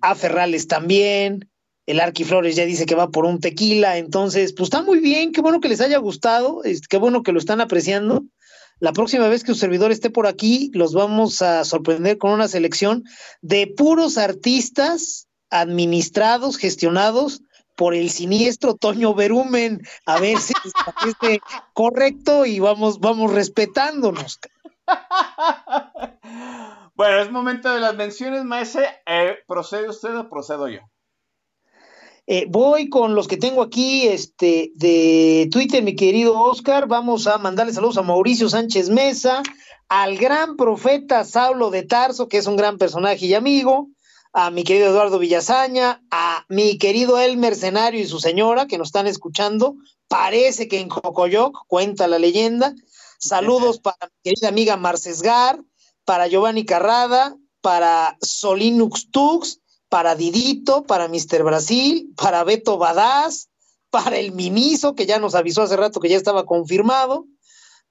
[0.00, 1.50] A Ferrales también.
[1.86, 3.98] El Arqui Flores ya dice que va por un tequila.
[3.98, 5.32] Entonces, pues está muy bien.
[5.32, 6.62] Qué bueno que les haya gustado.
[6.88, 8.24] Qué bueno que lo están apreciando.
[8.80, 12.48] La próxima vez que su servidor esté por aquí, los vamos a sorprender con una
[12.48, 13.04] selección
[13.40, 17.42] de puros artistas administrados, gestionados
[17.76, 21.40] por el siniestro Toño Berumen, a ver si es
[21.72, 24.38] correcto y vamos, vamos respetándonos.
[26.96, 28.86] Bueno, es momento de las menciones, maese.
[29.04, 30.78] Eh, ¿Procede usted o procedo yo?
[32.26, 36.88] Eh, voy con los que tengo aquí este, de Twitter, mi querido Oscar.
[36.88, 39.42] Vamos a mandarle saludos a Mauricio Sánchez Mesa,
[39.88, 43.88] al gran profeta Saulo de Tarso, que es un gran personaje y amigo,
[44.32, 48.88] a mi querido Eduardo Villazaña, a mi querido El Mercenario y su señora que nos
[48.88, 49.74] están escuchando.
[50.08, 52.74] Parece que en Cocoyoc cuenta la leyenda.
[53.18, 55.62] Saludos para mi querida amiga Marcesgar,
[56.06, 59.60] para Giovanni Carrada, para Solinux Tux,
[59.94, 61.44] para Didito, para Mr.
[61.44, 63.48] Brasil, para Beto Badaz,
[63.90, 67.26] para el Miniso, que ya nos avisó hace rato que ya estaba confirmado,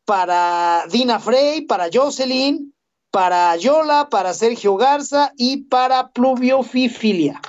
[0.03, 2.75] para Dina Frey, para Jocelyn,
[3.09, 7.41] para Yola, para Sergio Garza y para Pluvio Fifilia.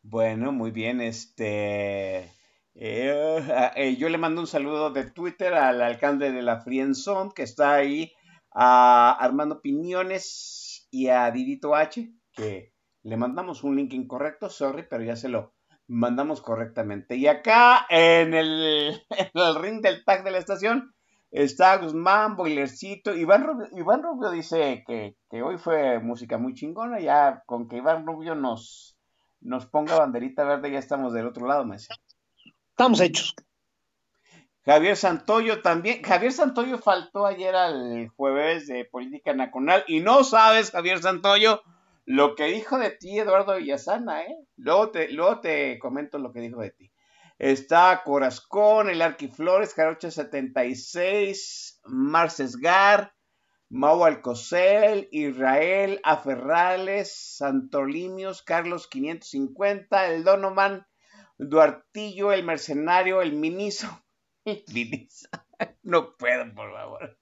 [0.00, 2.32] Bueno, muy bien, este...
[2.74, 7.42] Eh, eh, yo le mando un saludo de Twitter al alcalde de la Frienzón, que
[7.42, 8.14] está ahí,
[8.50, 12.71] a Armando Piñones y a Didito H, que
[13.02, 15.54] le mandamos un link incorrecto, sorry, pero ya se lo
[15.88, 17.16] mandamos correctamente.
[17.16, 20.94] Y acá en el, en el ring del tag de la estación,
[21.32, 23.16] Está Guzmán, Boilercito.
[23.16, 27.00] Iván Rubio, Iván Rubio dice que, hoy fue música muy chingona.
[27.00, 28.98] Ya con que Iván Rubio nos,
[29.40, 33.34] nos ponga banderita verde, ya estamos del otro lado, me Estamos hechos.
[34.66, 36.02] Javier Santoyo también.
[36.02, 39.84] Javier Santoyo faltó ayer al jueves de Política Nacional.
[39.88, 41.62] Y no sabes, Javier Santoyo,
[42.04, 44.36] lo que dijo de ti Eduardo Villasana, ¿eh?
[44.56, 46.92] Luego te, luego te comento lo que dijo de ti.
[47.38, 53.14] Está Corazcón, el Arquiflores, Jarocha 76, Marcesgar,
[53.68, 60.86] Mau Alcocel, Israel, Aferrales, Santolimios, Carlos 550, el Donoman,
[61.38, 63.88] Duartillo, el Mercenario, el Miniso.
[64.44, 65.28] El Miniso.
[65.84, 67.18] No puedo, por favor.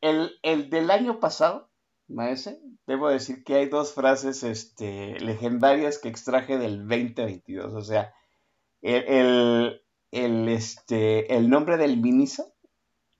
[0.00, 1.68] El, del año pasado,
[2.08, 7.72] maese, debo decir que hay dos frases este, legendarias que extraje del 2022.
[7.74, 8.14] O sea,
[8.82, 12.54] el, el, este, el nombre del Miniso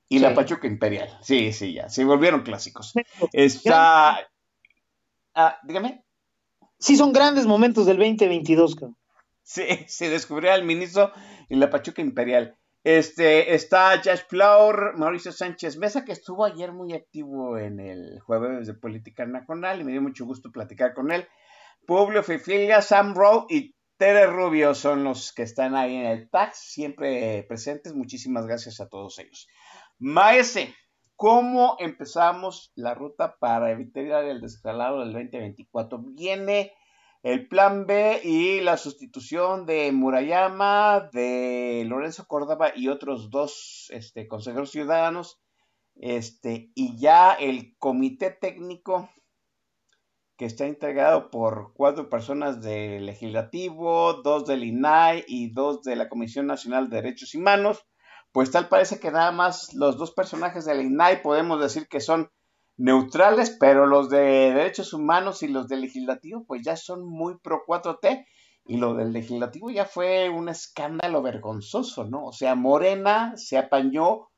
[0.08, 1.18] y la Pachuca Imperial.
[1.22, 2.94] Sí, sí, ya, se volvieron clásicos.
[3.32, 4.18] Está...
[5.34, 6.04] Ah, dígame.
[6.78, 8.96] Sí, son grandes momentos del 2022, cabrón.
[9.42, 11.12] Sí, se descubrió el Miniso
[11.48, 12.56] y la Pachuca Imperial.
[12.84, 18.66] Este, está Josh Flower, Mauricio Sánchez Mesa, que estuvo ayer muy activo en el jueves
[18.66, 21.26] de Política Nacional y me dio mucho gusto platicar con él.
[21.86, 26.54] Publio Fifilia, Sam Rowe y Tere Rubio son los que están ahí en el tag,
[26.54, 27.94] siempre presentes.
[27.94, 29.48] Muchísimas gracias a todos ellos.
[29.98, 30.72] Maese,
[31.16, 35.98] ¿cómo empezamos la ruta para evitar el descalabro del 2024?
[36.14, 36.72] Viene
[37.22, 44.28] el plan B y la sustitución de Murayama, de Lorenzo Córdoba y otros dos este,
[44.28, 45.40] consejeros ciudadanos.
[45.96, 49.10] Este, y ya el comité técnico
[50.36, 56.08] que está integrado por cuatro personas del legislativo, dos del INAI y dos de la
[56.08, 57.84] Comisión Nacional de Derechos Humanos,
[58.30, 62.30] pues tal parece que nada más los dos personajes del INAI podemos decir que son
[62.78, 67.64] neutrales, pero los de derechos humanos y los del legislativo pues ya son muy pro
[67.66, 68.26] 4T
[68.64, 72.24] y lo del legislativo ya fue un escándalo vergonzoso, ¿no?
[72.26, 74.28] O sea, Morena se apañó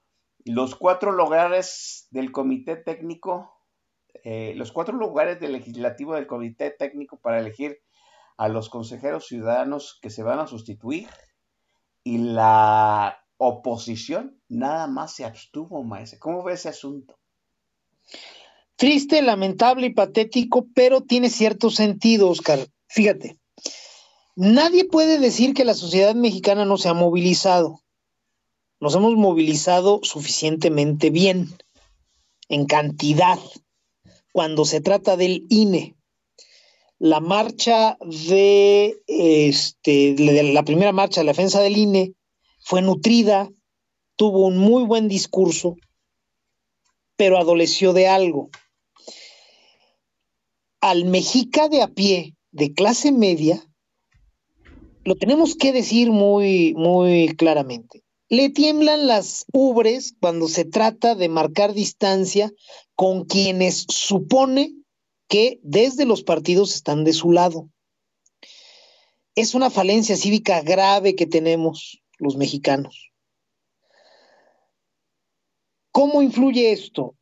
[0.45, 3.61] los cuatro lugares del comité técnico
[4.24, 7.80] eh, los cuatro lugares del legislativo del comité técnico para elegir
[8.36, 11.09] a los consejeros ciudadanos que se van a sustituir
[12.03, 16.18] y la oposición nada más se abstuvo, maese.
[16.18, 17.20] ¿Cómo ve ese asunto?
[18.77, 22.67] Triste, lamentable y patético, pero tiene cierto sentido, Oscar.
[22.89, 23.37] Fíjate,
[24.37, 27.83] nadie puede decir que la sociedad mexicana no se ha movilizado.
[28.81, 31.55] Nos hemos movilizado suficientemente bien,
[32.49, 33.39] en cantidad,
[34.33, 35.95] cuando se trata del INE.
[36.99, 42.15] La marcha de, este, de la primera marcha de la defensa del INE
[42.61, 43.51] fue nutrida,
[44.17, 45.77] tuvo un muy buen discurso,
[47.21, 48.49] pero adoleció de algo
[50.81, 53.62] al mexica de a pie, de clase media,
[55.05, 58.05] lo tenemos que decir muy, muy claramente.
[58.31, 62.51] Le tiemblan las ubres cuando se trata de marcar distancia
[62.95, 64.73] con quienes supone
[65.29, 67.68] que desde los partidos están de su lado.
[69.35, 73.10] Es una falencia cívica grave que tenemos los mexicanos.
[75.93, 77.16] ¿Cómo influye esto?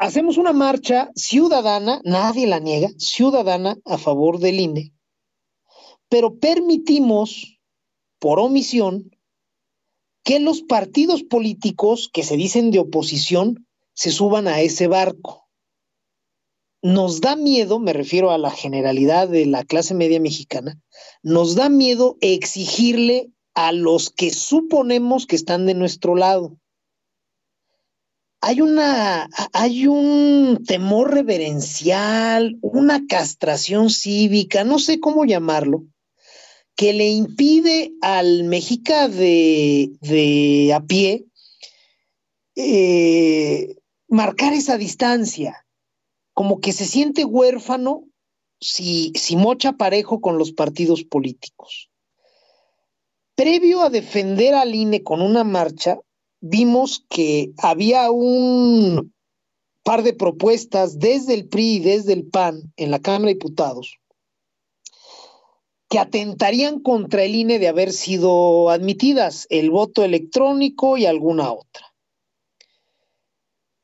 [0.00, 4.92] hacemos una marcha ciudadana, nadie la niega, ciudadana a favor del INE,
[6.08, 7.58] pero permitimos,
[8.18, 9.10] por omisión,
[10.24, 15.48] que los partidos políticos que se dicen de oposición se suban a ese barco.
[16.82, 20.80] Nos da miedo, me refiero a la generalidad de la clase media mexicana,
[21.22, 26.56] nos da miedo exigirle a los que suponemos que están de nuestro lado
[28.50, 35.84] hay una, hay un temor reverencial, una castración cívica, no sé cómo llamarlo,
[36.74, 41.26] que le impide al mexica de, de a pie
[42.56, 43.76] eh,
[44.08, 45.64] marcar esa distancia,
[46.34, 48.02] como que se siente huérfano
[48.60, 51.88] si, si mocha parejo con los partidos políticos.
[53.36, 56.00] Previo a defender al INE con una marcha,
[56.40, 59.12] vimos que había un
[59.82, 64.00] par de propuestas desde el PRI y desde el PAN en la Cámara de Diputados
[65.90, 71.92] que atentarían contra el INE de haber sido admitidas, el voto electrónico y alguna otra.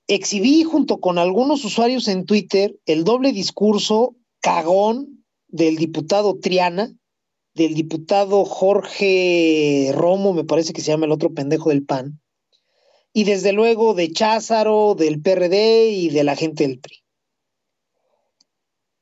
[0.07, 6.95] Exhibí junto con algunos usuarios en Twitter el doble discurso cagón del diputado Triana,
[7.55, 12.21] del diputado Jorge Romo, me parece que se llama el otro pendejo del PAN,
[13.17, 17.03] y desde luego de Cházaro, del PRD y de la gente del PRI.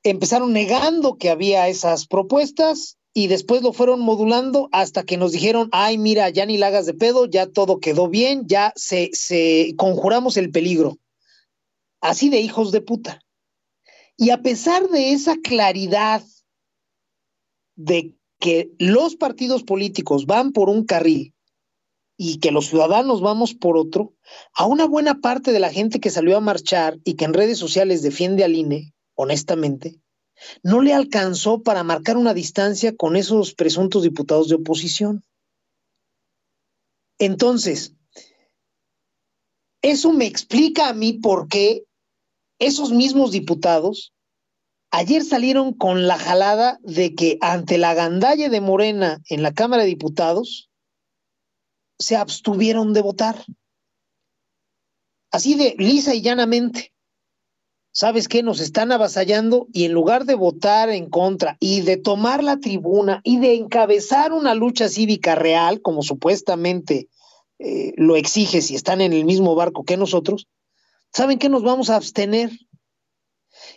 [0.05, 5.69] Empezaron negando que había esas propuestas y después lo fueron modulando hasta que nos dijeron,
[5.73, 9.75] ay, mira, ya ni la hagas de pedo, ya todo quedó bien, ya se, se
[9.77, 10.97] conjuramos el peligro.
[12.01, 13.21] Así de hijos de puta.
[14.17, 16.23] Y a pesar de esa claridad
[17.75, 21.34] de que los partidos políticos van por un carril
[22.17, 24.15] y que los ciudadanos vamos por otro,
[24.55, 27.59] a una buena parte de la gente que salió a marchar y que en redes
[27.59, 30.01] sociales defiende al INE, honestamente,
[30.63, 35.25] no le alcanzó para marcar una distancia con esos presuntos diputados de oposición.
[37.19, 37.95] Entonces,
[39.83, 41.85] eso me explica a mí por qué
[42.59, 44.13] esos mismos diputados
[44.91, 49.83] ayer salieron con la jalada de que ante la gandalle de Morena en la Cámara
[49.83, 50.71] de Diputados,
[51.99, 53.45] se abstuvieron de votar.
[55.31, 56.93] Así de lisa y llanamente.
[57.93, 58.43] ¿Sabes qué?
[58.43, 63.21] Nos están avasallando y en lugar de votar en contra y de tomar la tribuna
[63.23, 67.09] y de encabezar una lucha cívica real, como supuestamente
[67.61, 70.49] eh, lo exige si están en el mismo barco que nosotros,
[71.13, 71.49] ¿saben qué?
[71.49, 72.51] Nos vamos a abstener.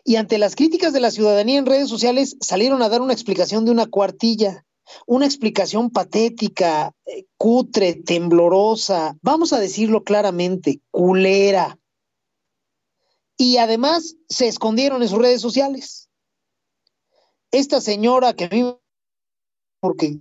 [0.03, 3.65] Y ante las críticas de la ciudadanía en redes sociales salieron a dar una explicación
[3.65, 4.65] de una cuartilla
[5.05, 11.79] una explicación patética, eh, cutre, temblorosa, vamos a decirlo claramente, culera.
[13.37, 16.09] Y además se escondieron en sus redes sociales.
[17.51, 18.75] Esta señora que mí,
[19.79, 20.19] porque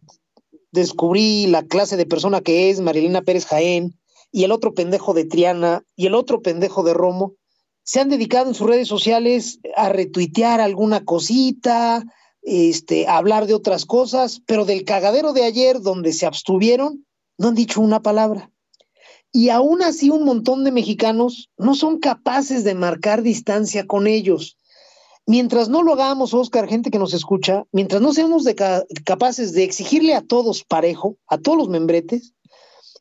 [0.70, 3.98] descubrí la clase de persona que es Marilena Pérez Jaén,
[4.30, 7.34] y el otro pendejo de Triana, y el otro pendejo de Romo,
[7.84, 12.04] se han dedicado en sus redes sociales a retuitear alguna cosita,
[12.46, 17.04] este, hablar de otras cosas, pero del cagadero de ayer donde se abstuvieron,
[17.38, 18.50] no han dicho una palabra.
[19.32, 24.56] Y aún así un montón de mexicanos no son capaces de marcar distancia con ellos.
[25.26, 28.44] Mientras no lo hagamos, Oscar, gente que nos escucha, mientras no seamos
[29.04, 32.32] capaces de exigirle a todos parejo, a todos los membretes,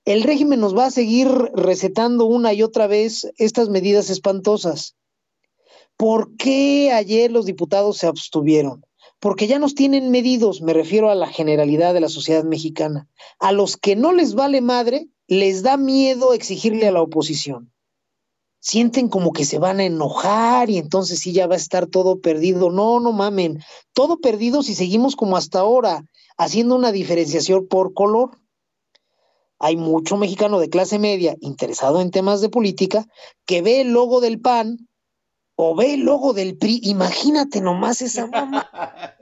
[0.05, 4.95] el régimen nos va a seguir recetando una y otra vez estas medidas espantosas.
[5.97, 8.83] ¿Por qué ayer los diputados se abstuvieron?
[9.25, 13.07] Porque ya nos tienen medidos, me refiero a la generalidad de la sociedad mexicana.
[13.39, 17.73] A los que no les vale madre, les da miedo exigirle a la oposición.
[18.59, 22.21] sienten como que se van a enojar y entonces sí ya va a estar todo
[22.21, 22.69] perdido.
[22.69, 23.63] No, no mamen,
[23.93, 26.05] todo perdido si seguimos como hasta ahora,
[26.37, 28.37] haciendo una diferenciación por color.
[29.57, 33.07] Hay mucho mexicano de clase media interesado en temas de política
[33.47, 34.87] que ve el logo del PAN
[35.55, 36.81] o ve el logo del PRI.
[36.83, 38.69] Imagínate nomás esa mamá.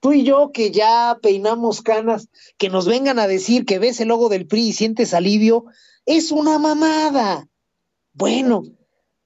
[0.00, 4.08] Tú y yo que ya peinamos canas, que nos vengan a decir que ves el
[4.08, 5.66] logo del PRI y sientes alivio,
[6.06, 7.46] es una mamada.
[8.14, 8.62] Bueno,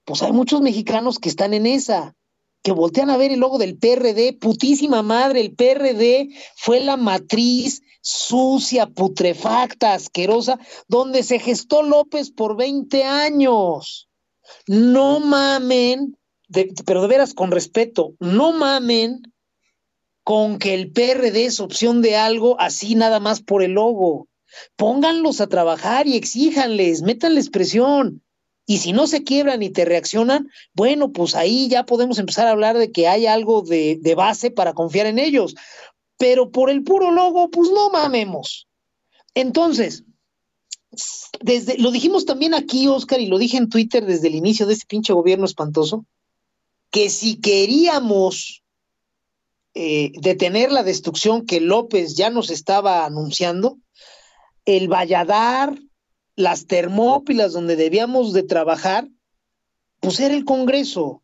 [0.05, 2.14] pues hay muchos mexicanos que están en esa,
[2.62, 7.83] que voltean a ver el logo del PRD, putísima madre, el PRD fue la matriz
[8.01, 10.59] sucia, putrefacta, asquerosa,
[10.89, 14.09] donde se gestó López por 20 años.
[14.66, 16.16] No mamen,
[16.85, 19.22] pero de veras con respeto, no mamen
[20.25, 24.27] con que el PRD es opción de algo así nada más por el logo.
[24.77, 28.22] Pónganlos a trabajar y exíjanles, métanles presión.
[28.66, 32.53] Y si no se quiebran y te reaccionan, bueno, pues ahí ya podemos empezar a
[32.53, 35.55] hablar de que hay algo de, base para confiar en ellos.
[36.16, 38.66] Pero por el puro logo, pues no mamemos.
[39.35, 40.05] Entonces,
[41.43, 44.72] desde, lo dijimos también aquí, Oscar, y lo dije en Twitter desde el inicio de
[44.72, 46.07] este pinche gobierno espantoso,
[46.91, 48.64] que si queríamos
[49.75, 53.79] eh, detener la destrucción que López ya nos estaba anunciando,
[54.64, 55.77] el Valladar,
[56.37, 59.09] las Termópilas donde debíamos de trabajar,
[60.01, 61.22] pues era el Congreso.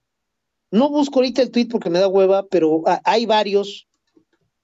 [0.70, 3.88] No busco ahorita el tweet porque me da hueva, pero hay varios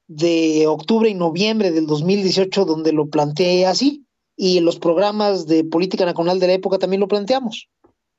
[0.08, 4.04] de octubre y noviembre del 2018 donde lo planteé así
[4.36, 7.68] y en los programas de política nacional de la época también lo planteamos.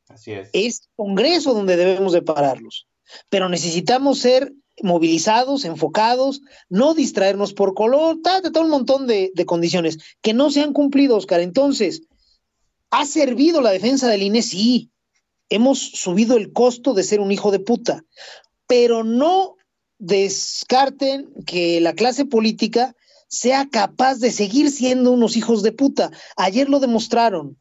[0.09, 0.49] Así es.
[0.53, 2.88] Es Congreso donde debemos de pararlos,
[3.30, 4.53] pero necesitamos ser
[4.84, 10.61] movilizados, enfocados, no distraernos por color, todo un montón de, de condiciones que no se
[10.61, 11.39] han cumplido, Oscar.
[11.39, 12.03] Entonces,
[12.89, 14.41] ¿Ha servido la defensa del INE?
[14.41, 14.91] Sí.
[15.49, 18.03] Hemos subido el costo de ser un hijo de puta.
[18.65, 19.55] Pero no
[19.97, 22.95] descarten que la clase política
[23.28, 26.11] sea capaz de seguir siendo unos hijos de puta.
[26.38, 27.57] Ayer lo demostraron.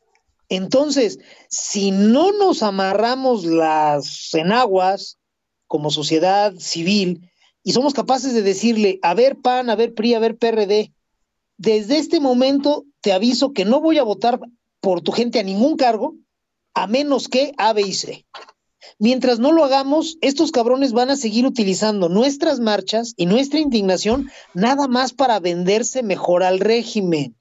[0.48, 5.15] Entonces, si no nos amarramos las enaguas
[5.66, 7.30] como sociedad civil
[7.62, 10.92] y somos capaces de decirle, a ver PAN, a ver PRI, a ver PRD,
[11.58, 14.40] desde este momento te aviso que no voy a votar
[14.80, 16.14] por tu gente a ningún cargo,
[16.74, 17.74] a menos que A.
[18.98, 24.30] Mientras no lo hagamos, estos cabrones van a seguir utilizando nuestras marchas y nuestra indignación
[24.54, 27.36] nada más para venderse mejor al régimen.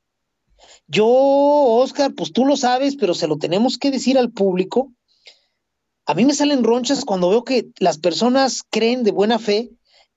[0.88, 4.92] Yo, Oscar, pues tú lo sabes, pero se lo tenemos que decir al público.
[6.08, 9.72] A mí me salen ronchas cuando veo que las personas creen de buena fe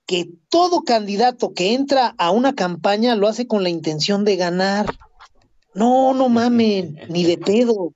[0.05, 4.87] que todo candidato que entra a una campaña lo hace con la intención de ganar.
[5.75, 7.93] No, no mamen, ni de pedo.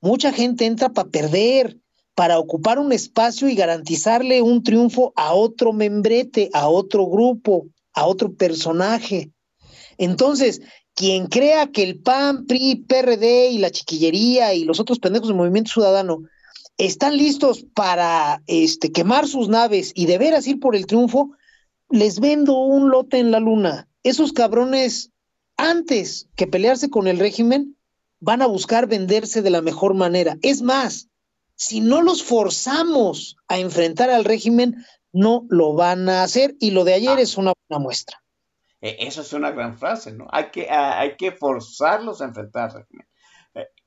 [0.00, 1.76] Mucha gente entra para perder,
[2.14, 8.06] para ocupar un espacio y garantizarle un triunfo a otro membrete, a otro grupo, a
[8.06, 9.32] otro personaje.
[9.98, 10.62] Entonces,
[10.94, 15.36] quien crea que el PAN, PRI, PRD y la chiquillería y los otros pendejos del
[15.36, 16.22] movimiento ciudadano
[16.78, 21.30] están listos para este, quemar sus naves y de veras ir por el triunfo,
[21.90, 23.88] les vendo un lote en la luna.
[24.02, 25.10] Esos cabrones
[25.56, 27.76] antes que pelearse con el régimen,
[28.20, 30.36] van a buscar venderse de la mejor manera.
[30.42, 31.08] Es más,
[31.54, 36.84] si no los forzamos a enfrentar al régimen, no lo van a hacer y lo
[36.84, 38.22] de ayer es una buena muestra.
[38.80, 40.26] E, eso es una gran frase, ¿no?
[40.30, 43.05] Hay que, hay que forzarlos a enfrentar al régimen.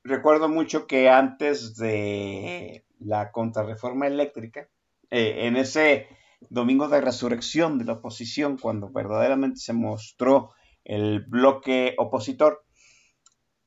[0.04, 4.70] Recuerdo mucho que antes de la contrarreforma eléctrica,
[5.10, 6.08] eh, en ese
[6.50, 10.52] domingo de resurrección de la oposición, cuando verdaderamente se mostró
[10.86, 12.66] el bloque opositor.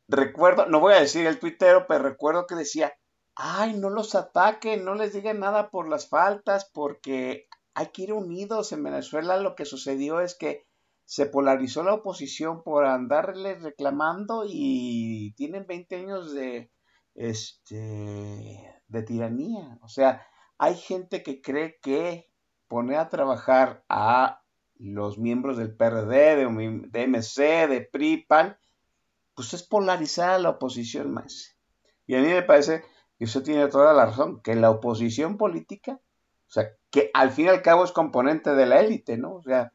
[0.08, 2.94] Recuerdo, no voy a decir el tuitero, pero recuerdo que decía,
[3.34, 8.12] ay, no los ataquen, no les digan nada por las faltas, porque hay que ir
[8.12, 8.72] unidos.
[8.72, 10.66] En Venezuela lo que sucedió es que
[11.12, 16.70] se polarizó la oposición por andarles reclamando y tienen 20 años de,
[17.14, 19.78] este, de tiranía.
[19.82, 22.30] O sea, hay gente que cree que
[22.66, 24.42] poner a trabajar a
[24.76, 28.56] los miembros del PRD, de, MC, de PRI, PAN,
[29.34, 31.58] pues es polarizar a la oposición más.
[32.06, 32.84] Y a mí me parece
[33.18, 36.00] que usted tiene toda la razón, que la oposición política,
[36.48, 39.34] o sea, que al fin y al cabo es componente de la élite, ¿no?
[39.34, 39.74] O sea,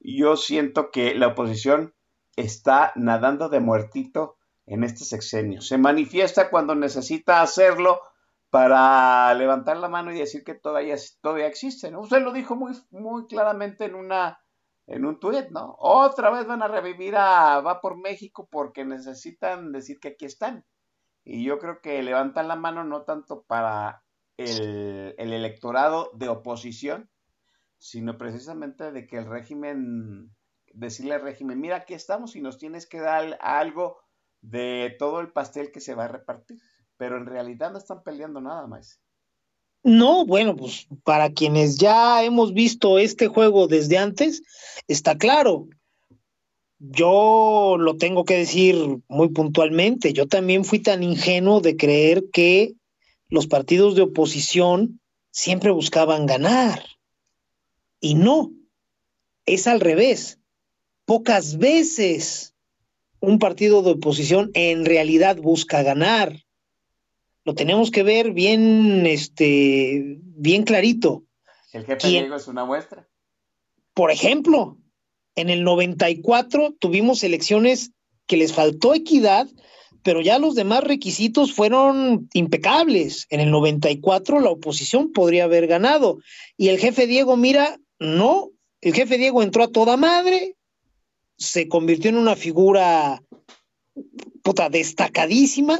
[0.00, 1.94] yo siento que la oposición
[2.36, 4.36] está nadando de muertito
[4.66, 5.60] en este sexenio.
[5.60, 8.00] Se manifiesta cuando necesita hacerlo
[8.50, 12.00] para levantar la mano y decir que todavía, todavía existe, ¿no?
[12.00, 14.40] Usted lo dijo muy, muy claramente en una
[14.86, 15.76] en un tuit, ¿no?
[15.78, 20.64] Otra vez van a revivir a Va por México porque necesitan decir que aquí están.
[21.24, 24.02] Y yo creo que levantan la mano no tanto para
[24.36, 27.08] el, el electorado de oposición,
[27.80, 30.30] sino precisamente de que el régimen,
[30.72, 33.98] decirle al régimen, mira, aquí estamos y nos tienes que dar algo
[34.42, 36.60] de todo el pastel que se va a repartir.
[36.98, 39.00] Pero en realidad no están peleando nada más.
[39.82, 44.42] No, bueno, pues para quienes ya hemos visto este juego desde antes,
[44.86, 45.66] está claro.
[46.78, 48.76] Yo lo tengo que decir
[49.08, 52.74] muy puntualmente, yo también fui tan ingenuo de creer que
[53.28, 55.00] los partidos de oposición
[55.30, 56.82] siempre buscaban ganar.
[58.00, 58.52] Y no,
[59.46, 60.38] es al revés.
[61.04, 62.54] Pocas veces
[63.20, 66.44] un partido de oposición en realidad busca ganar.
[67.44, 71.24] Lo tenemos que ver bien, este, bien clarito.
[71.72, 73.06] El jefe Diego es una muestra.
[73.94, 74.78] Por ejemplo,
[75.34, 77.92] en el 94 tuvimos elecciones
[78.26, 79.48] que les faltó equidad,
[80.02, 83.26] pero ya los demás requisitos fueron impecables.
[83.30, 86.18] En el 94 la oposición podría haber ganado.
[86.56, 90.56] Y el jefe Diego, mira, no, el jefe Diego entró a toda madre,
[91.36, 93.22] se convirtió en una figura
[94.42, 95.78] puta destacadísima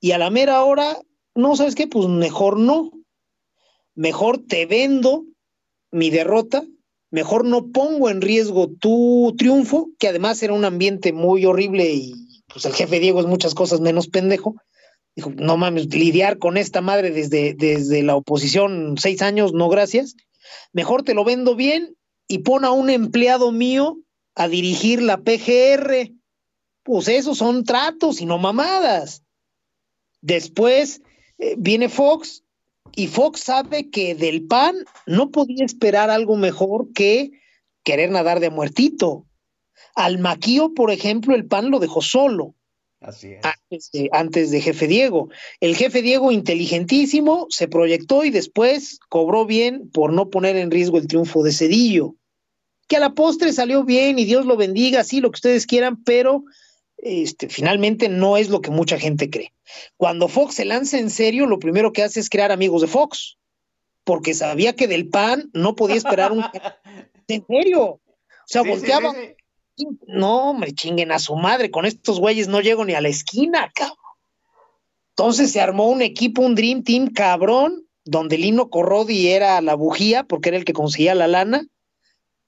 [0.00, 0.98] y a la mera hora,
[1.34, 1.86] no, ¿sabes qué?
[1.86, 2.90] Pues mejor no.
[3.94, 5.24] Mejor te vendo
[5.92, 6.64] mi derrota,
[7.10, 12.14] mejor no pongo en riesgo tu triunfo, que además era un ambiente muy horrible y
[12.52, 14.56] pues el jefe Diego es muchas cosas menos pendejo.
[15.14, 20.16] Dijo, no mames, lidiar con esta madre desde, desde la oposición seis años, no gracias.
[20.72, 21.96] Mejor te lo vendo bien
[22.28, 23.98] y pon a un empleado mío
[24.34, 26.12] a dirigir la PGR.
[26.82, 29.22] Pues esos son tratos y no mamadas.
[30.20, 31.02] Después
[31.38, 32.44] eh, viene Fox
[32.94, 34.76] y Fox sabe que del PAN
[35.06, 37.30] no podía esperar algo mejor que
[37.82, 39.26] querer nadar de muertito.
[39.94, 42.54] Al Maquío, por ejemplo, el PAN lo dejó solo.
[43.00, 43.40] Así es.
[43.44, 45.30] Antes de, antes de jefe Diego.
[45.60, 50.98] El jefe Diego, inteligentísimo, se proyectó y después cobró bien por no poner en riesgo
[50.98, 52.14] el triunfo de Cedillo.
[52.88, 56.02] Que a la postre salió bien y Dios lo bendiga, sí, lo que ustedes quieran,
[56.02, 56.44] pero
[56.98, 59.54] este, finalmente no es lo que mucha gente cree.
[59.96, 63.38] Cuando Fox se lanza en serio, lo primero que hace es crear amigos de Fox,
[64.04, 66.44] porque sabía que del PAN no podía esperar un...
[67.28, 67.82] en serio.
[67.82, 68.00] O
[68.44, 69.12] sea, Sí, volteaba...
[69.12, 69.34] sí, sí,
[70.06, 73.70] No, hombre, chinguen a su madre, con estos güeyes no llego ni a la esquina,
[73.74, 73.96] cabrón.
[75.10, 80.24] Entonces se armó un equipo, un Dream Team cabrón, donde Lino Corrodi era la bujía,
[80.24, 81.66] porque era el que conseguía la lana,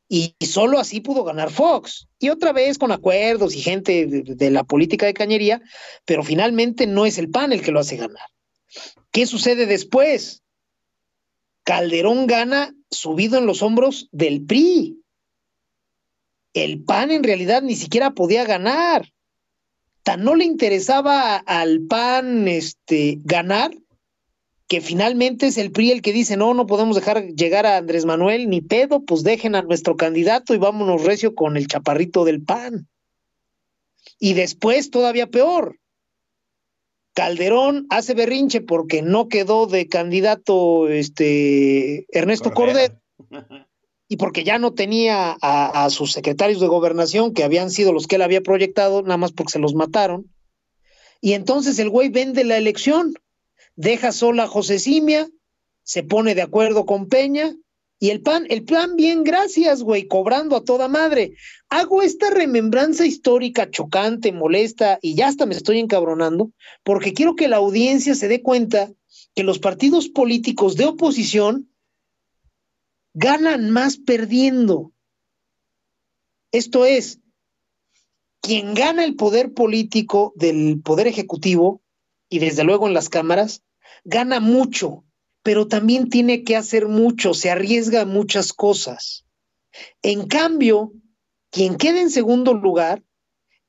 [0.09, 2.07] y, solo así pudo ganar Fox.
[2.19, 5.63] Y otra vez con acuerdos y gente de la política de cañería,
[6.05, 8.27] pero finalmente no es el PAN el que lo hace ganar.
[9.11, 10.43] ¿Qué sucede después?
[11.65, 15.02] Calderón gana subido en los hombros del PRI.
[16.55, 19.11] El PAN en realidad ni siquiera podía ganar.
[20.03, 23.73] Tan no le interesaba al PAN este, ganar
[24.73, 28.07] que finalmente es el PRI el que dice, no, no podemos dejar llegar a Andrés
[28.07, 32.43] Manuel ni pedo, pues dejen a nuestro candidato y vámonos recio con el chaparrito del
[32.43, 32.89] PAN.
[34.19, 35.79] Y después, todavía peor,
[37.13, 42.99] Calderón hace berrinche porque no quedó de candidato este Ernesto Cordero,
[44.13, 48.17] y porque ya no tenía a, sus secretarios de gobernación que habían sido los que
[48.17, 50.31] él había proyectado, nada más porque se los mataron.
[51.23, 53.15] Y entonces el güey vende la elección,
[53.75, 55.31] deja sola a José Simia,
[55.83, 57.57] se pone de acuerdo con Peña
[57.99, 61.33] y el PAN, el plan bien, gracias, güey, cobrando a toda madre.
[61.71, 66.51] Hago esta remembranza histórica chocante, molesta y ya hasta me estoy encabronando
[66.83, 68.93] porque quiero que la audiencia se dé cuenta
[69.35, 71.72] que los partidos políticos de oposición
[73.15, 74.93] ganan más perdiendo.
[76.51, 77.21] Esto es,
[78.41, 81.81] quien gana el poder político del poder ejecutivo
[82.29, 83.63] y desde luego en las cámaras,
[84.05, 85.05] gana mucho,
[85.43, 89.25] pero también tiene que hacer mucho, se arriesga a muchas cosas.
[90.03, 90.93] En cambio,
[91.51, 93.03] quien quede en segundo lugar,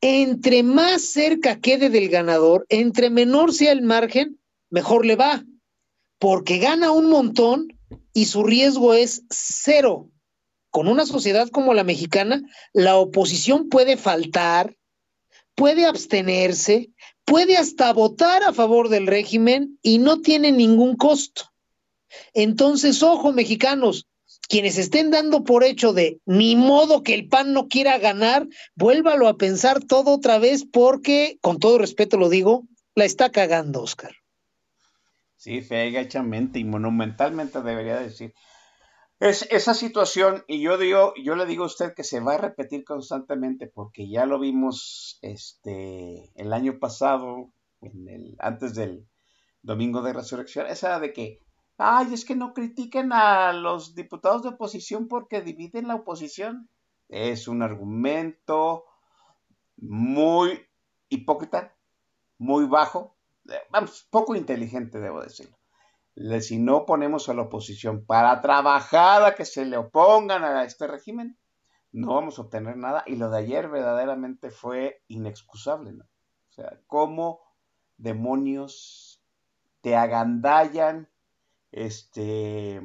[0.02, 4.40] entre más cerca quede del ganador, entre menor sea el margen,
[4.70, 5.44] mejor le va,
[6.20, 7.73] porque gana un montón
[8.14, 10.10] y su riesgo es cero.
[10.70, 12.42] Con una sociedad como la mexicana,
[12.74, 14.76] la oposición puede faltar,
[15.56, 16.90] puede abstenerse,
[17.26, 21.52] puede hasta votar a favor del régimen y no tiene ningún costo.
[22.34, 24.08] Entonces, ojo, mexicanos,
[24.48, 29.28] quienes estén dando por hecho de ni modo que el PAN no quiera ganar, vuélvalo
[29.28, 32.64] a pensar todo otra vez porque, con todo respeto lo digo,
[32.96, 34.23] la está cagando, Oscar.
[35.44, 38.34] Sí, fegachamente y monumentalmente debería decir.
[39.20, 42.38] Es esa situación, y yo digo, yo le digo a usted que se va a
[42.38, 47.52] repetir constantemente, porque ya lo vimos este el año pasado,
[48.40, 49.06] antes del
[49.62, 51.40] domingo de resurrección, esa de que,
[51.78, 56.70] ay, es que no critiquen a los diputados de oposición porque dividen la oposición.
[57.10, 58.86] Es un argumento
[59.76, 60.58] muy
[61.10, 61.76] hipócrita,
[62.38, 63.18] muy bajo,
[63.70, 65.58] vamos, poco inteligente, debo decirlo.
[66.42, 70.88] Si no ponemos a la oposición para trabajar a que se le opongan a este
[70.88, 71.40] régimen,
[71.92, 73.04] no vamos a obtener nada.
[73.08, 76.06] Y lo de ayer verdaderamente fue inexcusable, ¿no?
[76.50, 77.42] O sea, cómo
[77.98, 79.24] demonios
[79.82, 81.10] te agandallan
[81.72, 82.82] este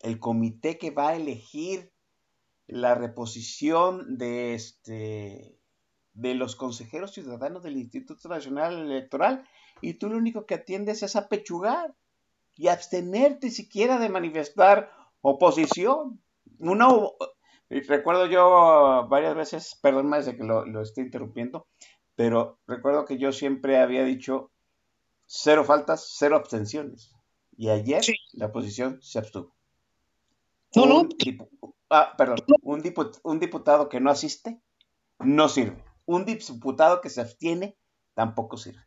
[0.00, 1.92] el comité que va a elegir
[2.66, 5.58] la reposición de este
[6.14, 9.46] de los consejeros ciudadanos del Instituto Nacional Electoral
[9.80, 11.94] y tú lo único que atiendes es a pechugar
[12.56, 16.22] y abstenerte siquiera de manifestar oposición.
[16.60, 17.14] Uno,
[17.68, 21.66] recuerdo yo varias veces, perdón más de que lo, lo esté interrumpiendo,
[22.14, 24.52] pero recuerdo que yo siempre había dicho
[25.26, 27.12] cero faltas, cero abstenciones.
[27.56, 28.02] Y ayer
[28.32, 29.52] la oposición se abstuvo.
[30.76, 31.08] No, no.
[31.90, 32.82] ah, perdón, un,
[33.22, 34.60] un diputado que no asiste
[35.20, 37.76] no sirve un diputado que se abstiene
[38.14, 38.82] tampoco sirve.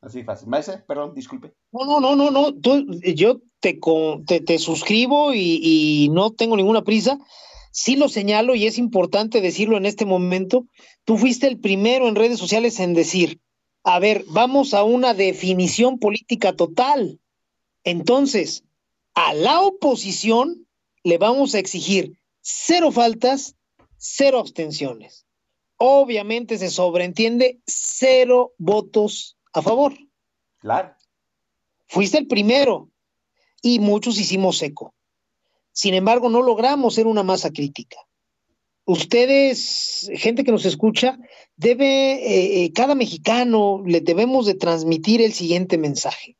[0.00, 0.48] Así fácil.
[0.48, 1.54] Maese, perdón, disculpe.
[1.70, 3.00] No, no, no, no, no.
[3.14, 3.78] yo te,
[4.40, 7.18] te, suscribo y, y, no tengo ninguna prisa.
[7.70, 10.66] Sí lo señalo y es importante decirlo en este momento.
[11.04, 13.40] Tú fuiste el primero en redes sociales en decir,
[13.84, 17.20] a ver, vamos a una definición política total.
[17.84, 18.64] Entonces,
[19.14, 20.66] a la oposición
[21.04, 23.54] le vamos a exigir cero faltas,
[23.96, 25.26] cero abstenciones
[25.84, 29.92] obviamente se sobreentiende cero votos a favor.
[30.58, 30.94] Claro.
[31.88, 32.88] Fuiste el primero
[33.62, 34.94] y muchos hicimos eco.
[35.72, 37.96] Sin embargo, no logramos ser una masa crítica.
[38.84, 41.18] Ustedes, gente que nos escucha,
[41.56, 46.36] debe, eh, eh, cada mexicano le debemos de transmitir el siguiente mensaje.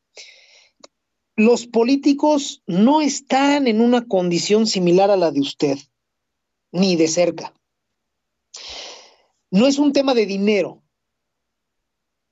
[1.34, 5.78] Los políticos no están en una condición similar a la de usted,
[6.70, 7.52] ni de cerca
[9.52, 10.82] no es un tema de dinero,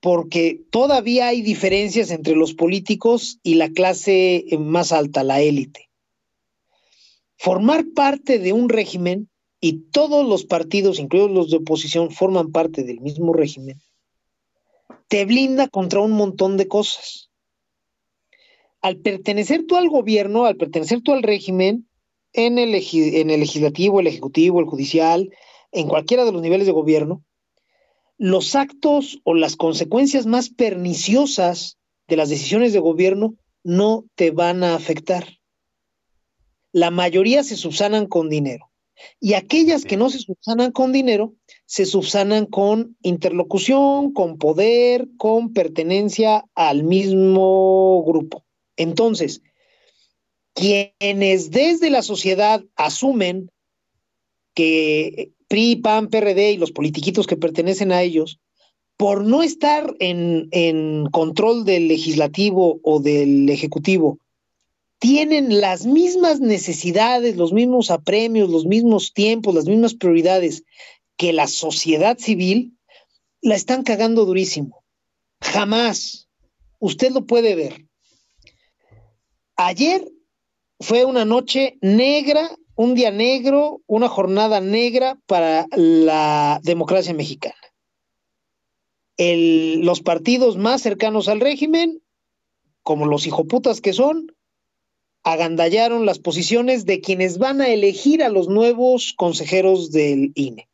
[0.00, 5.90] porque todavía hay diferencias entre los políticos y la clase más alta, la élite.
[7.36, 9.28] Formar parte de un régimen,
[9.60, 13.78] y todos los partidos, incluidos los de oposición, forman parte del mismo régimen,
[15.08, 17.30] te blinda contra un montón de cosas.
[18.80, 21.86] Al pertenecer tú al gobierno, al pertenecer tú al régimen,
[22.32, 25.30] en el, en el legislativo, el ejecutivo, el judicial,
[25.72, 27.24] en cualquiera de los niveles de gobierno,
[28.18, 34.62] los actos o las consecuencias más perniciosas de las decisiones de gobierno no te van
[34.62, 35.26] a afectar.
[36.72, 38.70] La mayoría se subsanan con dinero.
[39.18, 45.54] Y aquellas que no se subsanan con dinero, se subsanan con interlocución, con poder, con
[45.54, 48.44] pertenencia al mismo grupo.
[48.76, 49.42] Entonces,
[50.52, 53.50] quienes desde la sociedad asumen
[54.54, 58.38] que PRI, PAN, PRD y los politiquitos que pertenecen a ellos,
[58.96, 64.20] por no estar en, en control del legislativo o del ejecutivo,
[65.00, 70.62] tienen las mismas necesidades, los mismos apremios, los mismos tiempos, las mismas prioridades
[71.16, 72.76] que la sociedad civil,
[73.42, 74.84] la están cagando durísimo.
[75.40, 76.28] Jamás.
[76.78, 77.86] Usted lo puede ver.
[79.56, 80.06] Ayer
[80.78, 87.54] fue una noche negra un día negro, una jornada negra para la democracia mexicana.
[89.18, 92.00] los partidos más cercanos al régimen,
[92.82, 94.34] como los hijoputas que son,
[95.24, 100.70] agandallaron las posiciones de quienes van a elegir a los nuevos consejeros del INE.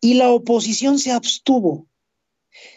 [0.00, 1.88] Y la oposición se abstuvo.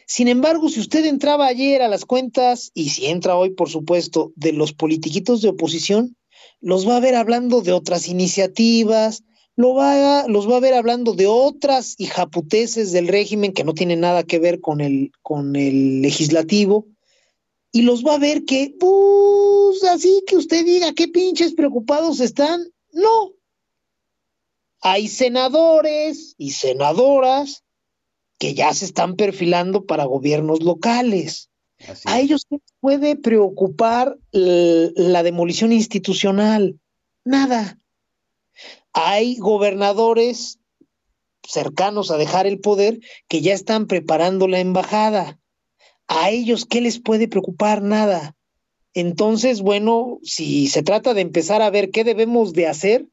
[0.08, 4.34] Sin embargo, si usted entraba ayer a las cuentas, y si entra hoy, por supuesto,
[4.36, 6.18] de los politiquitos de oposición,
[6.64, 9.24] los va a ver hablando de otras iniciativas,
[9.56, 14.00] lo va los va a ver hablando de otras hijaputeces del régimen que no tienen
[14.00, 16.88] nada que ver con el, con el legislativo,
[17.72, 22.64] y los va a ver que, pues, así que usted diga qué pinches preocupados están,
[22.92, 23.34] no.
[24.80, 27.64] Hay senadores y senadoras
[28.40, 31.50] que ya se están perfilando para gobiernos locales
[32.06, 32.46] a ellos
[32.84, 36.82] puede preocupar la demolición institucional.
[37.24, 37.80] Nada.
[38.92, 40.60] Hay gobernadores
[41.48, 45.40] cercanos a dejar el poder que ya están preparando la embajada.
[46.10, 47.82] A ellos, ¿qué les puede preocupar?
[47.82, 48.36] Nada.
[48.94, 53.06] Entonces, bueno, si se trata de empezar a ver qué debemos de hacer,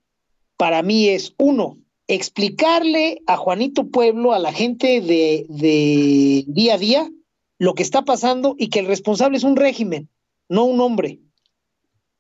[0.57, 6.79] para mí es, uno, explicarle a Juanito Pueblo, a la gente de, de día a
[6.79, 7.11] día,
[7.61, 10.09] lo que está pasando y que el responsable es un régimen,
[10.49, 11.21] no un hombre.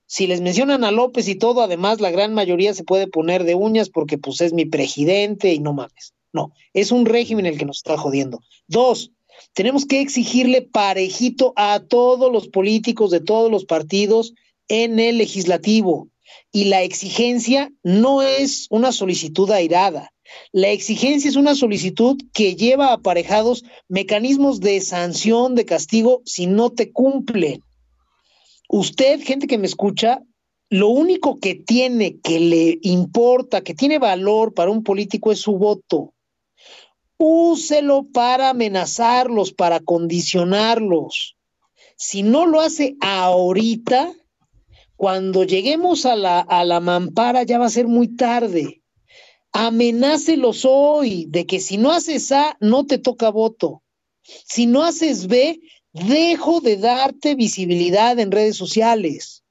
[0.04, 3.54] Si les mencionan a López y todo, además la gran mayoría se puede poner de
[3.54, 6.12] uñas porque pues es mi presidente y no mames.
[6.34, 8.42] No, es un régimen el que nos está jodiendo.
[8.68, 9.12] Dos,
[9.54, 14.34] tenemos que exigirle parejito a todos los políticos de todos los partidos
[14.68, 16.08] en el legislativo.
[16.52, 20.12] Y la exigencia no es una solicitud airada.
[20.52, 26.70] La exigencia es una solicitud que lleva aparejados mecanismos de sanción, de castigo, si no
[26.70, 27.62] te cumplen.
[28.68, 30.22] Usted, gente que me escucha,
[30.68, 35.58] lo único que tiene, que le importa, que tiene valor para un político es su
[35.58, 36.14] voto.
[37.18, 41.36] Úselo para amenazarlos, para condicionarlos.
[41.96, 44.12] Si no lo hace ahorita,
[44.96, 48.79] cuando lleguemos a la, a la mampara ya va a ser muy tarde.
[49.52, 53.82] Amenácelos hoy de que si no haces A, no te toca voto.
[54.22, 55.60] Si no haces B,
[55.92, 59.42] dejo de darte visibilidad en redes sociales.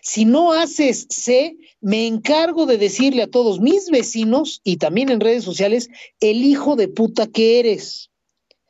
[0.00, 5.20] Si no haces C, me encargo de decirle a todos mis vecinos y también en
[5.20, 5.88] redes sociales
[6.20, 8.10] el hijo de puta que eres.